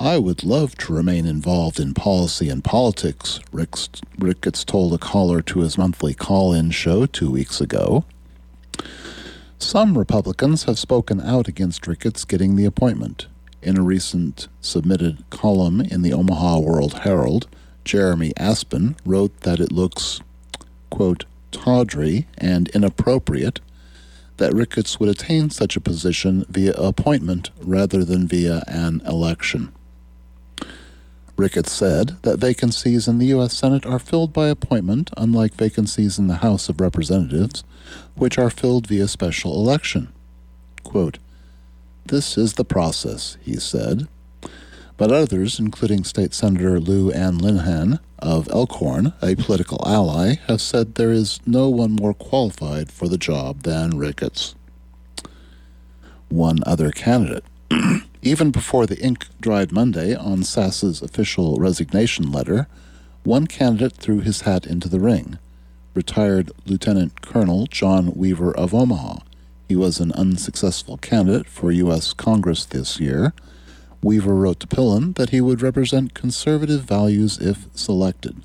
I 0.00 0.16
would 0.16 0.44
love 0.44 0.76
to 0.76 0.94
remain 0.94 1.26
involved 1.26 1.78
in 1.78 1.92
policy 1.92 2.48
and 2.48 2.64
politics, 2.64 3.38
Ricketts 3.52 4.64
told 4.64 4.94
a 4.94 4.98
caller 4.98 5.42
to 5.42 5.60
his 5.60 5.76
monthly 5.76 6.14
call 6.14 6.54
in 6.54 6.70
show 6.70 7.04
two 7.04 7.30
weeks 7.30 7.60
ago. 7.60 8.06
Some 9.58 9.98
Republicans 9.98 10.64
have 10.64 10.78
spoken 10.78 11.20
out 11.20 11.48
against 11.48 11.86
Ricketts 11.86 12.24
getting 12.24 12.56
the 12.56 12.64
appointment. 12.64 13.26
In 13.60 13.76
a 13.76 13.82
recent 13.82 14.48
submitted 14.62 15.22
column 15.28 15.82
in 15.82 16.00
the 16.00 16.14
Omaha 16.14 16.60
World 16.60 17.00
Herald, 17.00 17.46
Jeremy 17.84 18.32
Aspen 18.38 18.96
wrote 19.04 19.38
that 19.40 19.60
it 19.60 19.70
looks, 19.70 20.22
quote, 20.88 21.26
tawdry 21.52 22.26
and 22.38 22.68
inappropriate 22.70 23.60
that 24.38 24.54
Ricketts 24.54 24.98
would 24.98 25.10
attain 25.10 25.50
such 25.50 25.76
a 25.76 25.80
position 25.80 26.46
via 26.48 26.72
appointment 26.72 27.50
rather 27.60 28.02
than 28.02 28.26
via 28.26 28.64
an 28.66 29.02
election. 29.04 29.74
Ricketts 31.40 31.72
said 31.72 32.18
that 32.20 32.38
vacancies 32.38 33.08
in 33.08 33.16
the 33.16 33.28
U.S. 33.28 33.56
Senate 33.56 33.86
are 33.86 33.98
filled 33.98 34.30
by 34.30 34.48
appointment, 34.48 35.08
unlike 35.16 35.54
vacancies 35.54 36.18
in 36.18 36.26
the 36.26 36.36
House 36.36 36.68
of 36.68 36.82
Representatives, 36.82 37.64
which 38.14 38.36
are 38.36 38.50
filled 38.50 38.86
via 38.86 39.08
special 39.08 39.54
election. 39.54 40.12
Quote, 40.84 41.18
this 42.04 42.36
is 42.36 42.54
the 42.54 42.64
process, 42.64 43.38
he 43.40 43.56
said. 43.56 44.06
But 44.98 45.12
others, 45.12 45.58
including 45.58 46.04
State 46.04 46.34
Senator 46.34 46.78
Lou 46.78 47.10
Ann 47.10 47.38
Linehan 47.38 48.00
of 48.18 48.46
Elkhorn, 48.50 49.14
a 49.22 49.34
political 49.34 49.82
ally, 49.86 50.34
have 50.46 50.60
said 50.60 50.96
there 50.96 51.10
is 51.10 51.40
no 51.46 51.70
one 51.70 51.92
more 51.92 52.12
qualified 52.12 52.92
for 52.92 53.08
the 53.08 53.16
job 53.16 53.62
than 53.62 53.96
Ricketts. 53.96 54.54
One 56.28 56.58
other 56.66 56.90
candidate, 56.90 57.44
even 58.22 58.50
before 58.50 58.86
the 58.86 59.00
ink 59.00 59.26
dried 59.40 59.72
Monday 59.72 60.14
on 60.14 60.42
Sasse's 60.42 61.02
official 61.02 61.56
resignation 61.56 62.30
letter, 62.30 62.66
one 63.24 63.46
candidate 63.46 63.94
threw 63.94 64.20
his 64.20 64.42
hat 64.42 64.66
into 64.66 64.88
the 64.88 65.00
ring 65.00 65.38
retired 65.94 66.52
Lieutenant 66.66 67.20
Colonel 67.20 67.66
John 67.66 68.12
Weaver 68.14 68.56
of 68.56 68.74
Omaha. 68.74 69.18
He 69.68 69.76
was 69.76 70.00
an 70.00 70.12
unsuccessful 70.12 70.96
candidate 70.96 71.46
for 71.46 71.70
U.S. 71.72 72.12
Congress 72.12 72.64
this 72.64 73.00
year. 73.00 73.32
Weaver 74.02 74.34
wrote 74.34 74.60
to 74.60 74.66
Pillen 74.66 75.14
that 75.16 75.30
he 75.30 75.40
would 75.40 75.62
represent 75.62 76.14
conservative 76.14 76.82
values 76.82 77.38
if 77.38 77.66
selected. 77.74 78.42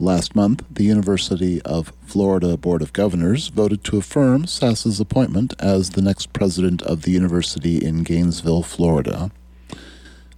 Last 0.00 0.34
month, 0.34 0.64
the 0.70 0.84
University 0.84 1.60
of 1.62 1.92
Florida 2.06 2.56
Board 2.56 2.80
of 2.80 2.92
Governors 2.92 3.48
voted 3.48 3.84
to 3.84 3.98
affirm 3.98 4.46
Sasse's 4.46 4.98
appointment 4.98 5.52
as 5.58 5.90
the 5.90 6.00
next 6.00 6.32
president 6.32 6.80
of 6.82 7.02
the 7.02 7.10
university 7.10 7.84
in 7.84 8.02
Gainesville, 8.02 8.62
Florida. 8.62 9.30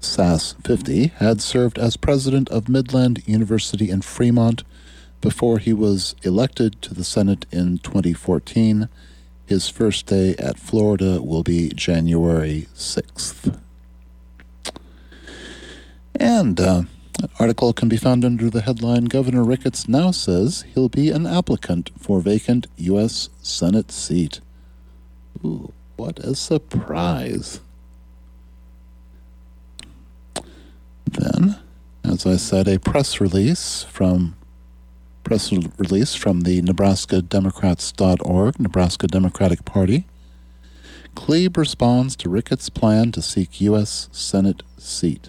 Sass 0.01 0.57
50 0.65 1.07
had 1.17 1.41
served 1.41 1.79
as 1.79 1.97
president 1.97 2.49
of 2.51 2.69
Midland 2.69 3.23
University 3.25 3.89
in 3.89 4.03
Fremont 4.03 4.65
before 5.21 5.59
he 5.59 5.73
was 5.73 6.17
elected 6.25 6.83
to 6.83 6.93
the 6.93 7.05
Senate 7.05 7.47
in 7.53 7.79
2014 7.79 8.89
his 9.47 9.69
first 9.69 10.07
day 10.07 10.35
at 10.39 10.59
Florida 10.59 11.21
will 11.21 11.43
be 11.43 11.69
January 11.75 12.69
6th. 12.75 13.59
And 16.15 16.59
uh, 16.59 16.83
article 17.39 17.73
can 17.73 17.89
be 17.89 17.97
found 17.97 18.25
under 18.25 18.51
the 18.51 18.63
headline 18.63 19.07
Governor 19.07 19.45
Ricketts 19.45 19.89
now 19.89 20.11
says 20.11 20.65
he'll 20.75 20.89
be 20.89 21.11
an 21.11 21.27
applicant 21.27 21.91
for 21.99 22.21
vacant 22.21 22.67
U.S. 22.77 23.29
Senate 23.43 23.91
seat. 23.91 24.41
Ooh, 25.45 25.73
what 25.97 26.19
a 26.21 26.35
surprise. 26.35 27.61
Then, 31.07 31.59
as 32.05 32.27
I 32.27 32.37
said, 32.37 32.69
a 32.69 32.79
press 32.79 33.21
release 33.21 33.85
from 33.85 34.37
press 35.25 35.53
release 35.53 36.15
from 36.15 36.43
the 36.43 36.63
Nebraska 36.63 37.23
Democrats.org, 37.23 38.59
Nebraska 38.59 39.07
Democratic 39.07 39.65
Party. 39.65 40.07
Kleeb 41.15 41.57
responds 41.57 42.17
to 42.17 42.29
Ricketts' 42.29 42.71
plan 42.71 43.13
to 43.13 43.23
seek 43.23 43.61
U.S. 43.61 44.09
Senate 44.13 44.63
seat. 44.79 45.29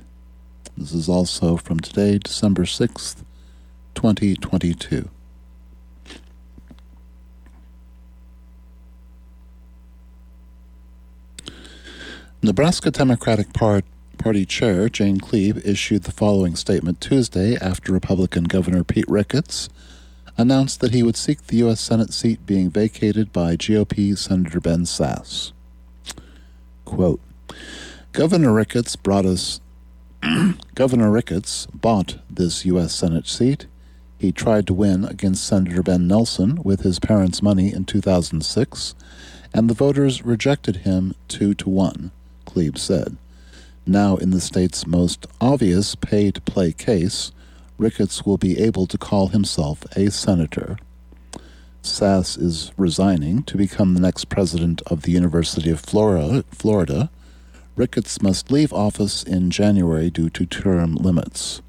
This 0.83 0.93
is 0.93 1.07
also 1.07 1.55
from 1.55 1.79
today, 1.79 2.17
December 2.17 2.63
6th, 2.63 3.23
2022. 3.95 5.07
Nebraska 12.41 12.91
Democratic 12.91 13.53
Party 13.53 14.45
Chair 14.45 14.89
Jane 14.89 15.21
Kleeb 15.21 15.65
issued 15.65 16.03
the 16.03 16.11
following 16.11 16.57
statement 16.57 16.99
Tuesday 16.99 17.55
after 17.55 17.93
Republican 17.93 18.43
Governor 18.43 18.83
Pete 18.83 19.07
Ricketts 19.07 19.69
announced 20.37 20.81
that 20.81 20.93
he 20.93 21.01
would 21.01 21.15
seek 21.15 21.47
the 21.47 21.55
U.S. 21.59 21.79
Senate 21.79 22.11
seat 22.11 22.45
being 22.45 22.69
vacated 22.69 23.31
by 23.31 23.55
GOP 23.55 24.17
Senator 24.17 24.59
Ben 24.59 24.81
Sasse. 24.81 25.53
Quote, 26.83 27.21
Governor 28.11 28.51
Ricketts 28.51 28.97
brought 28.97 29.25
us 29.25 29.61
Governor 30.75 31.11
Ricketts 31.11 31.67
bought 31.73 32.19
this 32.29 32.65
U.S. 32.65 32.95
Senate 32.95 33.27
seat. 33.27 33.67
He 34.17 34.31
tried 34.31 34.67
to 34.67 34.73
win 34.73 35.03
against 35.03 35.45
Senator 35.45 35.83
Ben 35.83 36.07
Nelson 36.07 36.61
with 36.63 36.81
his 36.81 36.99
parents' 36.99 37.41
money 37.41 37.73
in 37.73 37.83
2006, 37.83 38.95
and 39.53 39.69
the 39.69 39.73
voters 39.73 40.23
rejected 40.23 40.77
him 40.77 41.13
two 41.27 41.53
to 41.55 41.69
one, 41.69 42.11
Kleeb 42.45 42.77
said. 42.77 43.17
Now, 43.85 44.15
in 44.15 44.29
the 44.29 44.39
state's 44.39 44.87
most 44.87 45.27
obvious 45.41 45.95
pay 45.95 46.31
to 46.31 46.41
play 46.41 46.71
case, 46.71 47.31
Ricketts 47.77 48.25
will 48.25 48.37
be 48.37 48.59
able 48.59 48.87
to 48.87 48.97
call 48.97 49.27
himself 49.27 49.83
a 49.97 50.09
senator. 50.09 50.77
Sasse 51.81 52.41
is 52.41 52.71
resigning 52.77 53.43
to 53.43 53.57
become 53.57 53.93
the 53.93 53.99
next 53.99 54.29
president 54.29 54.81
of 54.87 55.01
the 55.01 55.11
University 55.11 55.69
of. 55.69 55.81
Florida. 55.81 57.09
Ricketts 57.75 58.21
must 58.21 58.51
leave 58.51 58.71
office 58.71 59.23
in 59.23 59.49
January 59.49 60.11
due 60.11 60.29
to 60.29 60.45
term 60.45 60.93
limits. 60.93 61.63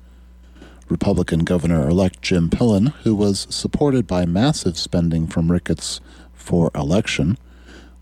Republican 0.90 1.44
Governor 1.44 1.88
elect 1.88 2.20
Jim 2.20 2.50
Pillen, 2.50 2.92
who 3.04 3.14
was 3.14 3.46
supported 3.48 4.06
by 4.06 4.26
massive 4.26 4.76
spending 4.76 5.26
from 5.26 5.50
Ricketts 5.50 6.02
for 6.34 6.70
election, 6.74 7.38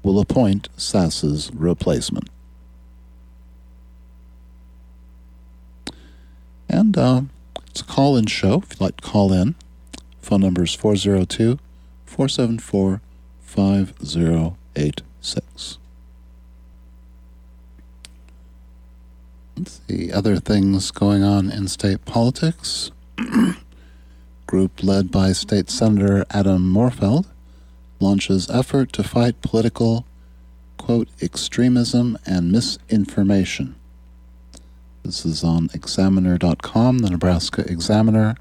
will 0.03 0.19
appoint 0.19 0.69
Sasse's 0.77 1.53
replacement. 1.55 2.29
And 6.69 6.99
uh, 6.99 7.21
it's 7.69 7.83
a 7.83 7.85
call 7.85 8.17
in 8.17 8.27
show. 8.27 8.62
If 8.62 8.71
you'd 8.71 8.81
like 8.81 9.01
to 9.01 9.09
call 9.09 9.33
in, 9.33 9.55
phone 10.21 10.41
number 10.41 10.65
is 10.65 10.75
402 10.75 11.61
474 12.05 13.01
5086. 13.43 15.79
See, 19.67 20.11
other 20.11 20.37
things 20.37 20.91
going 20.91 21.23
on 21.23 21.51
in 21.51 21.69
state 21.69 22.05
politics. 22.05 22.91
Group 24.47 24.83
led 24.83 25.11
by 25.11 25.33
State 25.33 25.71
Senator 25.71 26.25
Adam 26.31 26.73
Morfeld 26.73 27.27
launches 28.01 28.51
effort 28.51 28.93
to 28.95 29.03
fight 29.05 29.41
political, 29.43 30.05
quote, 30.79 31.09
extremism 31.21 32.19
and 32.27 32.51
misinformation. 32.51 33.77
This 35.05 35.25
is 35.25 35.45
on 35.45 35.69
examiner.com, 35.75 36.99
the 36.99 37.11
Nebraska 37.11 37.62
Examiner, 37.71 38.37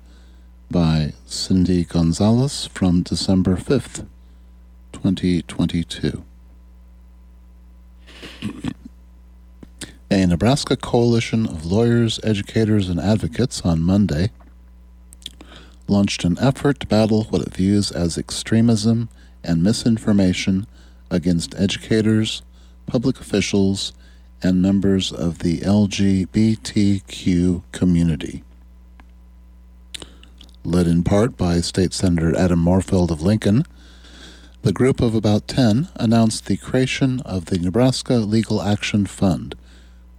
by 0.69 1.13
Cindy 1.26 1.84
Gonzalez 1.84 2.67
from 2.67 3.04
December 3.04 3.56
5th, 3.58 4.06
2022. 4.93 6.24
A 10.12 10.26
Nebraska 10.26 10.76
coalition 10.76 11.45
of 11.47 11.65
lawyers, 11.65 12.19
educators, 12.21 12.89
and 12.89 13.00
advocates 13.00 13.62
on 13.62 13.80
Monday 13.82 14.32
launched 15.88 16.26
an 16.26 16.38
effort 16.38 16.82
to 16.82 16.88
battle 16.88 17.24
what 17.30 17.43
it 17.43 17.54
views 17.54 17.91
as 17.91 18.17
extremism 18.17 19.08
and 19.41 19.63
misinformation 19.63 20.67
against 21.10 21.56
educators, 21.58 22.41
public 22.88 23.21
officials, 23.21 23.93
and 24.43 24.62
members 24.62 25.13
of 25.13 25.39
the 25.39 25.60
LGBTQ 25.60 26.34
community. 27.71 28.43
Led 30.65 30.88
in 30.88 31.04
part 31.04 31.38
by 31.38 31.62
State 31.62 31.93
Senator 31.93 32.38
Adam 32.38 32.62
Morfeld 32.62 33.12
of 33.12 33.21
Lincoln, 33.21 33.63
the 34.63 34.74
group 34.74 35.00
of 35.00 35.15
about 35.15 35.47
10 35.47 35.88
announced 35.95 36.47
the 36.47 36.58
creation 36.58 37.21
of 37.21 37.45
the 37.45 37.58
Nebraska 37.58 38.15
Legal 38.15 38.62
Action 38.62 39.06
Fund, 39.06 39.56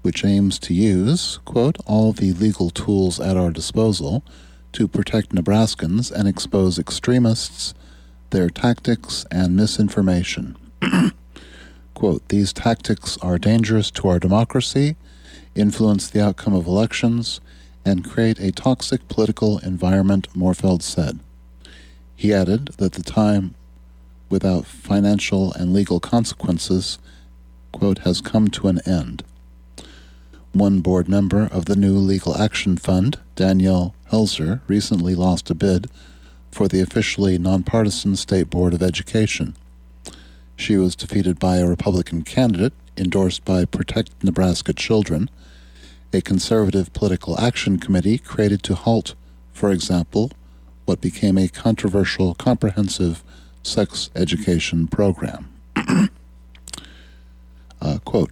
which 0.02 0.24
aims 0.24 0.58
to 0.58 0.74
use, 0.74 1.38
quote, 1.44 1.78
all 1.86 2.12
the 2.12 2.32
legal 2.32 2.70
tools 2.70 3.18
at 3.18 3.36
our 3.36 3.50
disposal 3.50 4.22
to 4.72 4.88
protect 4.88 5.34
Nebraskans 5.34 6.10
and 6.10 6.28
expose 6.28 6.78
extremists, 6.78 7.74
their 8.30 8.50
tactics, 8.50 9.24
and 9.30 9.56
misinformation. 9.56 10.56
Quote, 11.94 12.26
These 12.28 12.52
tactics 12.52 13.16
are 13.18 13.38
dangerous 13.38 13.90
to 13.92 14.08
our 14.08 14.18
democracy, 14.18 14.96
influence 15.54 16.08
the 16.10 16.24
outcome 16.24 16.54
of 16.54 16.66
elections, 16.66 17.40
and 17.84 18.08
create 18.08 18.40
a 18.40 18.50
toxic 18.50 19.06
political 19.08 19.58
environment, 19.58 20.28
Morfeld 20.34 20.82
said. 20.82 21.20
He 22.16 22.32
added 22.32 22.68
that 22.78 22.92
the 22.94 23.02
time 23.02 23.54
without 24.28 24.64
financial 24.64 25.52
and 25.52 25.72
legal 25.74 26.00
consequences, 26.00 26.98
quote, 27.70 27.98
has 27.98 28.20
come 28.20 28.48
to 28.48 28.68
an 28.68 28.80
end. 28.86 29.22
One 30.52 30.80
board 30.80 31.08
member 31.08 31.48
of 31.50 31.64
the 31.64 31.76
new 31.76 31.94
Legal 31.94 32.36
Action 32.36 32.76
Fund, 32.76 33.18
Danielle 33.36 33.94
Helzer, 34.10 34.60
recently 34.68 35.14
lost 35.14 35.48
a 35.48 35.54
bid 35.54 35.88
for 36.50 36.68
the 36.68 36.82
officially 36.82 37.38
nonpartisan 37.38 38.16
State 38.16 38.50
Board 38.50 38.74
of 38.74 38.82
Education. 38.82 39.56
She 40.54 40.76
was 40.76 40.94
defeated 40.94 41.38
by 41.38 41.56
a 41.56 41.66
Republican 41.66 42.22
candidate 42.22 42.74
endorsed 42.98 43.46
by 43.46 43.64
Protect 43.64 44.10
Nebraska 44.22 44.74
Children, 44.74 45.30
a 46.12 46.20
conservative 46.20 46.92
political 46.92 47.40
action 47.40 47.78
committee 47.78 48.18
created 48.18 48.62
to 48.64 48.74
halt, 48.74 49.14
for 49.54 49.72
example, 49.72 50.30
what 50.84 51.00
became 51.00 51.38
a 51.38 51.48
controversial 51.48 52.34
comprehensive 52.34 53.22
sex 53.62 54.10
education 54.14 54.86
program. 54.86 55.48
uh, 57.80 57.98
quote, 58.04 58.30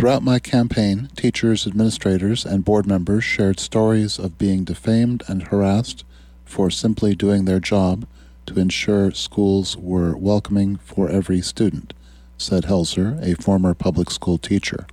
Throughout 0.00 0.22
my 0.22 0.38
campaign, 0.38 1.10
teachers, 1.14 1.66
administrators, 1.66 2.46
and 2.46 2.64
board 2.64 2.86
members 2.86 3.22
shared 3.22 3.60
stories 3.60 4.18
of 4.18 4.38
being 4.38 4.64
defamed 4.64 5.22
and 5.28 5.42
harassed 5.42 6.06
for 6.46 6.70
simply 6.70 7.14
doing 7.14 7.44
their 7.44 7.60
job 7.60 8.06
to 8.46 8.58
ensure 8.58 9.10
schools 9.10 9.76
were 9.76 10.16
welcoming 10.16 10.76
for 10.76 11.10
every 11.10 11.42
student, 11.42 11.92
said 12.38 12.64
Helzer, 12.64 13.22
a 13.22 13.34
former 13.42 13.74
public 13.74 14.10
school 14.10 14.38
teacher. 14.38 14.86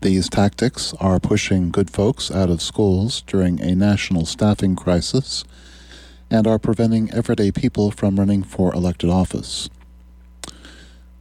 These 0.00 0.30
tactics 0.30 0.94
are 0.98 1.20
pushing 1.20 1.70
good 1.70 1.90
folks 1.90 2.30
out 2.30 2.48
of 2.48 2.62
schools 2.62 3.20
during 3.26 3.60
a 3.60 3.74
national 3.74 4.24
staffing 4.24 4.74
crisis 4.74 5.44
and 6.30 6.46
are 6.46 6.58
preventing 6.58 7.10
everyday 7.12 7.52
people 7.52 7.90
from 7.90 8.18
running 8.18 8.42
for 8.42 8.72
elected 8.72 9.10
office. 9.10 9.68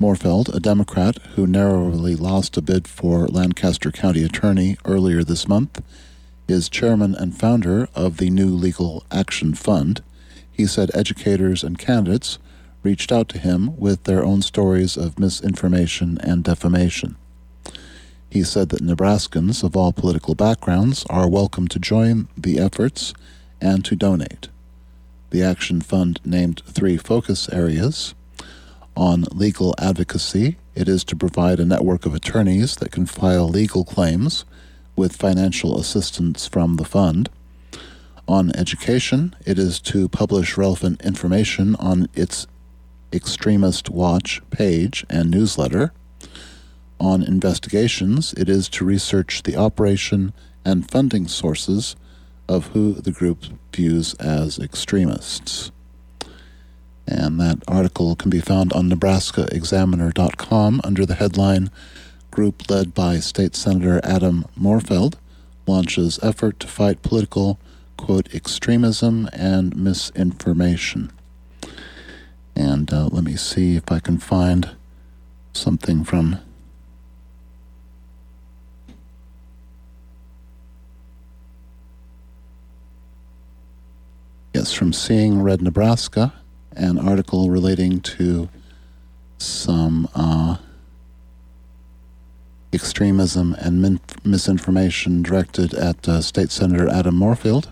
Morfeld, 0.01 0.51
a 0.51 0.59
Democrat 0.59 1.19
who 1.35 1.45
narrowly 1.45 2.15
lost 2.15 2.57
a 2.57 2.61
bid 2.63 2.87
for 2.87 3.27
Lancaster 3.27 3.91
County 3.91 4.23
Attorney 4.23 4.75
earlier 4.83 5.23
this 5.23 5.47
month, 5.47 5.79
is 6.47 6.69
chairman 6.69 7.13
and 7.13 7.37
founder 7.37 7.87
of 7.93 8.17
the 8.17 8.31
new 8.31 8.47
Legal 8.47 9.05
Action 9.11 9.53
Fund. 9.53 10.01
He 10.51 10.65
said 10.65 10.89
educators 10.95 11.63
and 11.63 11.77
candidates 11.77 12.39
reached 12.81 13.11
out 13.11 13.29
to 13.29 13.37
him 13.37 13.77
with 13.77 14.05
their 14.05 14.25
own 14.25 14.41
stories 14.41 14.97
of 14.97 15.19
misinformation 15.19 16.17
and 16.21 16.43
defamation. 16.43 17.15
He 18.27 18.41
said 18.41 18.69
that 18.69 18.81
Nebraskans 18.81 19.63
of 19.63 19.75
all 19.75 19.93
political 19.93 20.33
backgrounds 20.33 21.05
are 21.11 21.29
welcome 21.29 21.67
to 21.67 21.77
join 21.77 22.27
the 22.35 22.57
efforts 22.57 23.13
and 23.61 23.85
to 23.85 23.95
donate. 23.95 24.47
The 25.29 25.43
Action 25.43 25.79
Fund 25.79 26.19
named 26.25 26.63
three 26.65 26.97
focus 26.97 27.47
areas. 27.49 28.15
On 28.95 29.23
legal 29.31 29.73
advocacy, 29.77 30.57
it 30.75 30.87
is 30.87 31.03
to 31.05 31.15
provide 31.15 31.59
a 31.59 31.65
network 31.65 32.05
of 32.05 32.13
attorneys 32.13 32.75
that 32.77 32.91
can 32.91 33.05
file 33.05 33.47
legal 33.47 33.83
claims 33.83 34.45
with 34.95 35.15
financial 35.15 35.79
assistance 35.79 36.47
from 36.47 36.75
the 36.75 36.85
fund. 36.85 37.29
On 38.27 38.55
education, 38.55 39.35
it 39.45 39.57
is 39.57 39.79
to 39.81 40.07
publish 40.07 40.57
relevant 40.57 41.01
information 41.01 41.75
on 41.75 42.07
its 42.13 42.47
Extremist 43.13 43.89
Watch 43.89 44.41
page 44.51 45.05
and 45.09 45.31
newsletter. 45.31 45.91
On 46.99 47.23
investigations, 47.23 48.33
it 48.33 48.47
is 48.47 48.69
to 48.69 48.85
research 48.85 49.43
the 49.43 49.57
operation 49.57 50.33
and 50.63 50.89
funding 50.89 51.27
sources 51.27 51.95
of 52.47 52.67
who 52.67 52.93
the 52.93 53.11
group 53.11 53.45
views 53.73 54.13
as 54.15 54.59
extremists. 54.59 55.71
And 57.07 57.39
that 57.39 57.59
article 57.67 58.15
can 58.15 58.29
be 58.29 58.39
found 58.39 58.71
on 58.73 58.89
NebraskaExaminer.com 58.89 60.81
under 60.83 61.05
the 61.05 61.15
headline 61.15 61.69
Group 62.31 62.69
led 62.69 62.93
by 62.93 63.19
State 63.19 63.57
Senator 63.57 63.99
Adam 64.05 64.45
Morfeld 64.57 65.15
launches 65.67 66.17
effort 66.23 66.61
to 66.61 66.67
fight 66.67 67.01
political, 67.01 67.59
quote, 67.97 68.33
extremism 68.33 69.29
and 69.33 69.75
misinformation. 69.75 71.11
And 72.55 72.91
uh, 72.93 73.07
let 73.07 73.25
me 73.25 73.35
see 73.35 73.75
if 73.75 73.91
I 73.91 73.99
can 73.99 74.17
find 74.17 74.71
something 75.51 76.05
from. 76.05 76.39
Yes, 84.53 84.71
from 84.71 84.93
Seeing 84.93 85.41
Red 85.41 85.61
Nebraska, 85.61 86.33
an 86.73 86.97
article 86.97 87.49
relating 87.49 87.99
to 88.01 88.49
some 89.37 90.07
uh, 90.15 90.57
extremism 92.73 93.53
and 93.59 93.81
min- 93.81 93.99
misinformation 94.23 95.21
directed 95.21 95.73
at 95.73 96.07
uh, 96.07 96.21
State 96.21 96.51
Senator 96.51 96.87
Adam 96.87 97.15
Morfeld 97.15 97.67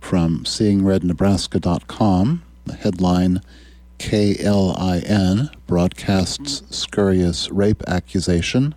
from 0.00 0.44
SeeingRedNebraska.com. 0.44 2.42
The 2.66 2.74
headline 2.74 3.40
KLIN 3.98 5.50
broadcasts 5.66 6.62
scurrious 6.76 7.50
rape 7.50 7.82
accusation 7.86 8.74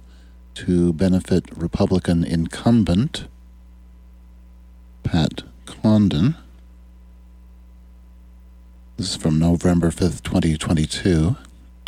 to 0.56 0.94
benefit 0.94 1.46
Republican 1.56 2.24
incumbent 2.24 3.28
Pat 5.04 5.44
Condon. 5.66 6.36
This 9.00 9.12
is 9.12 9.16
from 9.16 9.40
November 9.40 9.92
5th, 9.92 10.24
2022. 10.24 11.38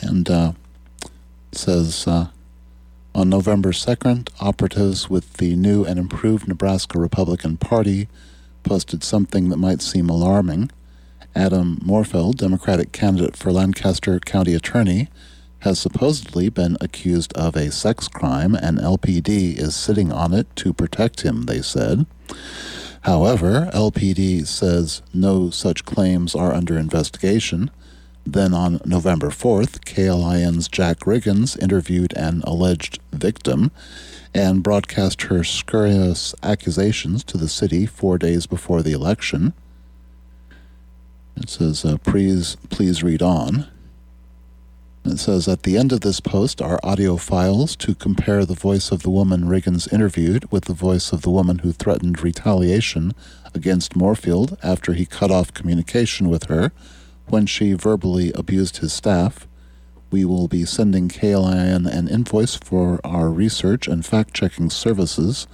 and 0.00 0.30
uh, 0.30 0.52
says 1.50 2.06
uh, 2.06 2.28
on 3.16 3.28
November 3.28 3.72
2nd, 3.72 4.28
operatives 4.40 5.10
with 5.10 5.38
the 5.38 5.56
new 5.56 5.84
and 5.84 5.98
improved 5.98 6.46
Nebraska 6.46 7.00
Republican 7.00 7.56
Party 7.56 8.06
posted 8.62 9.02
something 9.02 9.48
that 9.48 9.56
might 9.56 9.82
seem 9.82 10.08
alarming. 10.08 10.70
Adam 11.34 11.80
Morfeld, 11.84 12.36
Democratic 12.36 12.92
candidate 12.92 13.36
for 13.36 13.50
Lancaster 13.50 14.20
County 14.20 14.54
Attorney, 14.54 15.08
has 15.62 15.78
supposedly 15.78 16.48
been 16.48 16.76
accused 16.80 17.32
of 17.34 17.54
a 17.54 17.70
sex 17.70 18.08
crime, 18.08 18.54
and 18.54 18.78
LPD 18.78 19.56
is 19.58 19.74
sitting 19.76 20.12
on 20.12 20.34
it 20.34 20.54
to 20.56 20.72
protect 20.72 21.22
him, 21.22 21.42
they 21.42 21.62
said. 21.62 22.04
However, 23.02 23.70
LPD 23.72 24.46
says 24.46 25.02
no 25.14 25.50
such 25.50 25.84
claims 25.84 26.34
are 26.34 26.52
under 26.52 26.78
investigation. 26.78 27.70
Then 28.24 28.54
on 28.54 28.80
November 28.84 29.28
4th, 29.28 29.84
KLIN's 29.84 30.68
Jack 30.68 31.00
Riggins 31.00 31.60
interviewed 31.60 32.12
an 32.16 32.42
alleged 32.44 33.00
victim 33.12 33.70
and 34.34 34.62
broadcast 34.62 35.22
her 35.22 35.44
scurrilous 35.44 36.34
accusations 36.42 37.22
to 37.24 37.36
the 37.36 37.48
city 37.48 37.86
four 37.86 38.18
days 38.18 38.46
before 38.46 38.82
the 38.82 38.92
election. 38.92 39.52
It 41.36 41.48
says, 41.48 41.84
uh, 41.84 41.98
please, 41.98 42.56
please 42.70 43.02
read 43.02 43.22
on. 43.22 43.68
It 45.04 45.18
says, 45.18 45.48
at 45.48 45.64
the 45.64 45.76
end 45.76 45.90
of 45.90 46.02
this 46.02 46.20
post 46.20 46.62
are 46.62 46.78
audio 46.84 47.16
files 47.16 47.74
to 47.76 47.94
compare 47.94 48.44
the 48.44 48.54
voice 48.54 48.92
of 48.92 49.02
the 49.02 49.10
woman 49.10 49.44
Riggins 49.44 49.92
interviewed 49.92 50.50
with 50.52 50.66
the 50.66 50.74
voice 50.74 51.12
of 51.12 51.22
the 51.22 51.30
woman 51.30 51.58
who 51.58 51.72
threatened 51.72 52.22
retaliation 52.22 53.12
against 53.52 53.94
Morfeld 53.94 54.56
after 54.62 54.92
he 54.92 55.04
cut 55.04 55.32
off 55.32 55.52
communication 55.52 56.28
with 56.28 56.44
her 56.44 56.70
when 57.26 57.46
she 57.46 57.72
verbally 57.72 58.32
abused 58.34 58.76
his 58.76 58.92
staff. 58.92 59.48
We 60.12 60.24
will 60.24 60.46
be 60.46 60.64
sending 60.64 61.08
KLIN 61.08 61.86
an 61.86 62.06
invoice 62.06 62.54
for 62.54 63.00
our 63.04 63.28
research 63.28 63.88
and 63.88 64.06
fact 64.06 64.34
checking 64.34 64.70
services 64.70 65.48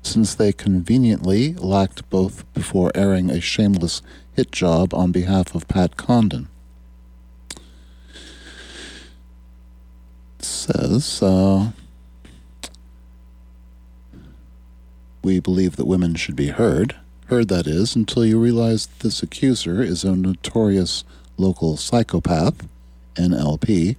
since 0.00 0.34
they 0.34 0.52
conveniently 0.52 1.54
lacked 1.54 2.08
both 2.08 2.50
before 2.54 2.92
airing 2.94 3.30
a 3.30 3.40
shameless 3.40 4.00
hit 4.32 4.52
job 4.52 4.94
on 4.94 5.10
behalf 5.10 5.56
of 5.56 5.66
Pat 5.66 5.96
Condon. 5.96 6.48
Says, 10.44 11.22
uh, 11.22 11.70
we 15.22 15.40
believe 15.40 15.76
that 15.76 15.86
women 15.86 16.14
should 16.14 16.36
be 16.36 16.48
heard. 16.48 16.96
Heard, 17.26 17.48
that 17.48 17.66
is, 17.66 17.96
until 17.96 18.24
you 18.24 18.38
realize 18.38 18.86
this 19.00 19.22
accuser 19.22 19.82
is 19.82 20.04
a 20.04 20.16
notorious 20.16 21.04
local 21.36 21.76
psychopath, 21.76 22.66
NLP, 23.14 23.96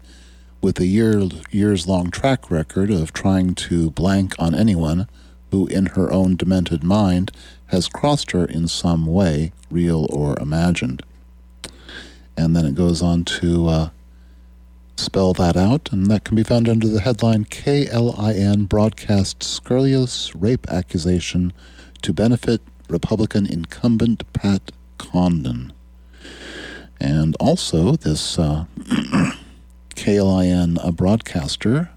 with 0.62 0.80
a 0.80 0.86
year, 0.86 1.22
years 1.52 1.88
long 1.88 2.12
track 2.12 2.50
record 2.50 2.89
of 2.91 3.14
trying 3.14 3.56
to 3.56 3.91
blank 3.91 4.36
on 4.39 4.56
anyone 4.56 5.08
who, 5.52 5.68
in 5.68 5.88
her 5.88 6.12
own 6.12 6.36
demented 6.36 6.84
mind, 6.84 7.32
has 7.68 7.88
crossed 7.88 8.32
her 8.32 8.46
in 8.46 8.68
some 8.68 9.06
way, 9.06 9.52
real 9.70 10.08
or 10.10 10.39
imagined. 10.39 11.04
And 12.38 12.56
then 12.56 12.66
it 12.66 12.76
goes 12.76 13.02
on 13.02 13.26
to 13.26 13.68
uh, 13.68 13.89
spell 14.96 15.34
that 15.34 15.58
out, 15.58 15.91
and 15.91 16.08
that 16.08 16.24
can 16.24 16.36
be 16.36 16.44
found 16.44 16.70
under 16.70 16.88
the 16.88 17.02
headline 17.02 17.46
KLIN 17.46 18.68
broadcasts 18.68 19.48
scurrilous 19.48 20.36
rape 20.36 20.68
accusation 20.70 21.54
to 22.02 22.14
benefit 22.14 22.62
Republican 22.89 23.46
incumbent 23.46 24.32
Pat 24.34 24.72
Condon. 24.98 25.74
And 27.00 27.36
also, 27.39 27.96
this 27.96 28.38
uh, 28.39 28.66
KLIN 29.96 30.78
a 30.84 30.91
broadcaster 30.91 31.89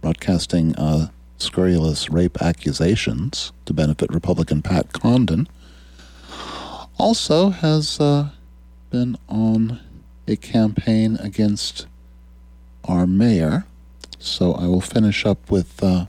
broadcasting 0.00 0.76
uh, 0.76 1.08
scurrilous 1.38 2.10
rape 2.10 2.40
accusations 2.42 3.52
to 3.66 3.72
benefit 3.72 4.12
Republican 4.12 4.62
Pat 4.62 4.92
Condon 4.92 5.48
also 6.98 7.50
has 7.50 8.00
uh, 8.00 8.30
been 8.90 9.16
on 9.28 9.80
a 10.26 10.36
campaign 10.36 11.16
against 11.20 11.86
our 12.88 13.06
mayor. 13.06 13.64
So 14.18 14.54
I 14.54 14.66
will 14.66 14.80
finish 14.80 15.24
up 15.24 15.48
with 15.50 15.80
uh, 15.82 16.06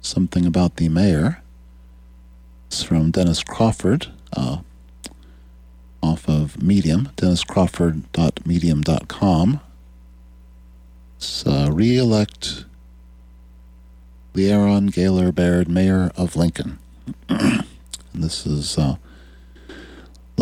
something 0.00 0.46
about 0.46 0.76
the 0.76 0.88
mayor. 0.88 1.42
It's 2.68 2.84
from 2.84 3.10
Dennis 3.10 3.42
Crawford, 3.42 4.06
uh, 4.36 4.58
off 6.02 6.28
of 6.28 6.62
Medium, 6.62 7.08
denniscrawford.medium.com. 7.16 9.60
It's 11.16 11.46
uh, 11.46 11.68
re-elect 11.70 12.64
Leirion 14.34 14.92
Gaylor 14.92 15.32
Baird, 15.32 15.68
Mayor 15.68 16.10
of 16.16 16.36
Lincoln. 16.36 16.78
and 17.28 17.66
this 18.14 18.46
is 18.46 18.78
uh, 18.78 18.96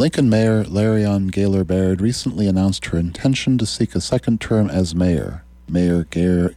Lincoln 0.01 0.30
Mayor 0.30 0.64
Leirion 0.64 1.30
Gaylor 1.30 1.62
Baird 1.62 2.01
recently 2.01 2.46
announced 2.46 2.86
her 2.86 2.96
intention 2.96 3.59
to 3.59 3.66
seek 3.66 3.94
a 3.94 4.01
second 4.01 4.40
term 4.40 4.70
as 4.70 4.94
mayor. 4.94 5.44
Mayor 5.68 6.05
Gaylor, 6.05 6.55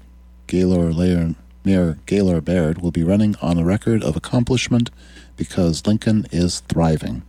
Gaylor, 0.48 1.36
Mayor 1.66 1.98
Gaylor 2.06 2.40
Baird 2.40 2.82
will 2.82 2.92
be 2.92 3.04
running 3.04 3.36
on 3.42 3.58
a 3.58 3.66
record 3.66 4.02
of 4.02 4.16
accomplishment 4.16 4.92
because 5.36 5.86
Lincoln 5.86 6.26
is 6.32 6.62
thriving. 6.62 7.24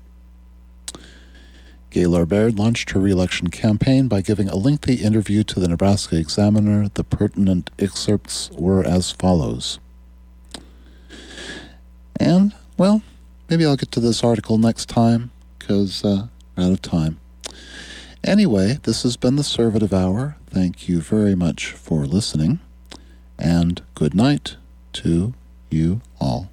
Gaylor 1.90 2.24
Baird 2.24 2.60
launched 2.60 2.90
her 2.90 3.00
reelection 3.00 3.48
campaign 3.48 4.06
by 4.06 4.20
giving 4.20 4.48
a 4.48 4.54
lengthy 4.54 4.94
interview 4.94 5.42
to 5.42 5.58
the 5.58 5.66
Nebraska 5.66 6.16
Examiner. 6.16 6.88
The 6.94 7.02
pertinent 7.02 7.72
excerpts 7.76 8.52
were 8.52 8.86
as 8.86 9.10
follows. 9.10 9.80
And, 12.20 12.54
well, 12.78 13.02
maybe 13.50 13.66
I'll 13.66 13.74
get 13.74 13.90
to 13.90 14.00
this 14.00 14.22
article 14.22 14.58
next 14.58 14.88
time 14.88 15.32
because 15.66 16.04
uh, 16.04 16.26
we're 16.56 16.64
out 16.64 16.72
of 16.72 16.82
time. 16.82 17.18
Anyway, 18.22 18.78
this 18.82 19.02
has 19.02 19.16
been 19.16 19.36
the 19.36 19.42
Servative 19.42 19.94
Hour. 19.94 20.36
Thank 20.46 20.88
you 20.88 21.00
very 21.00 21.34
much 21.34 21.72
for 21.72 22.04
listening, 22.04 22.60
and 23.38 23.82
good 23.94 24.14
night 24.14 24.56
to 24.94 25.32
you 25.70 26.02
all. 26.20 26.50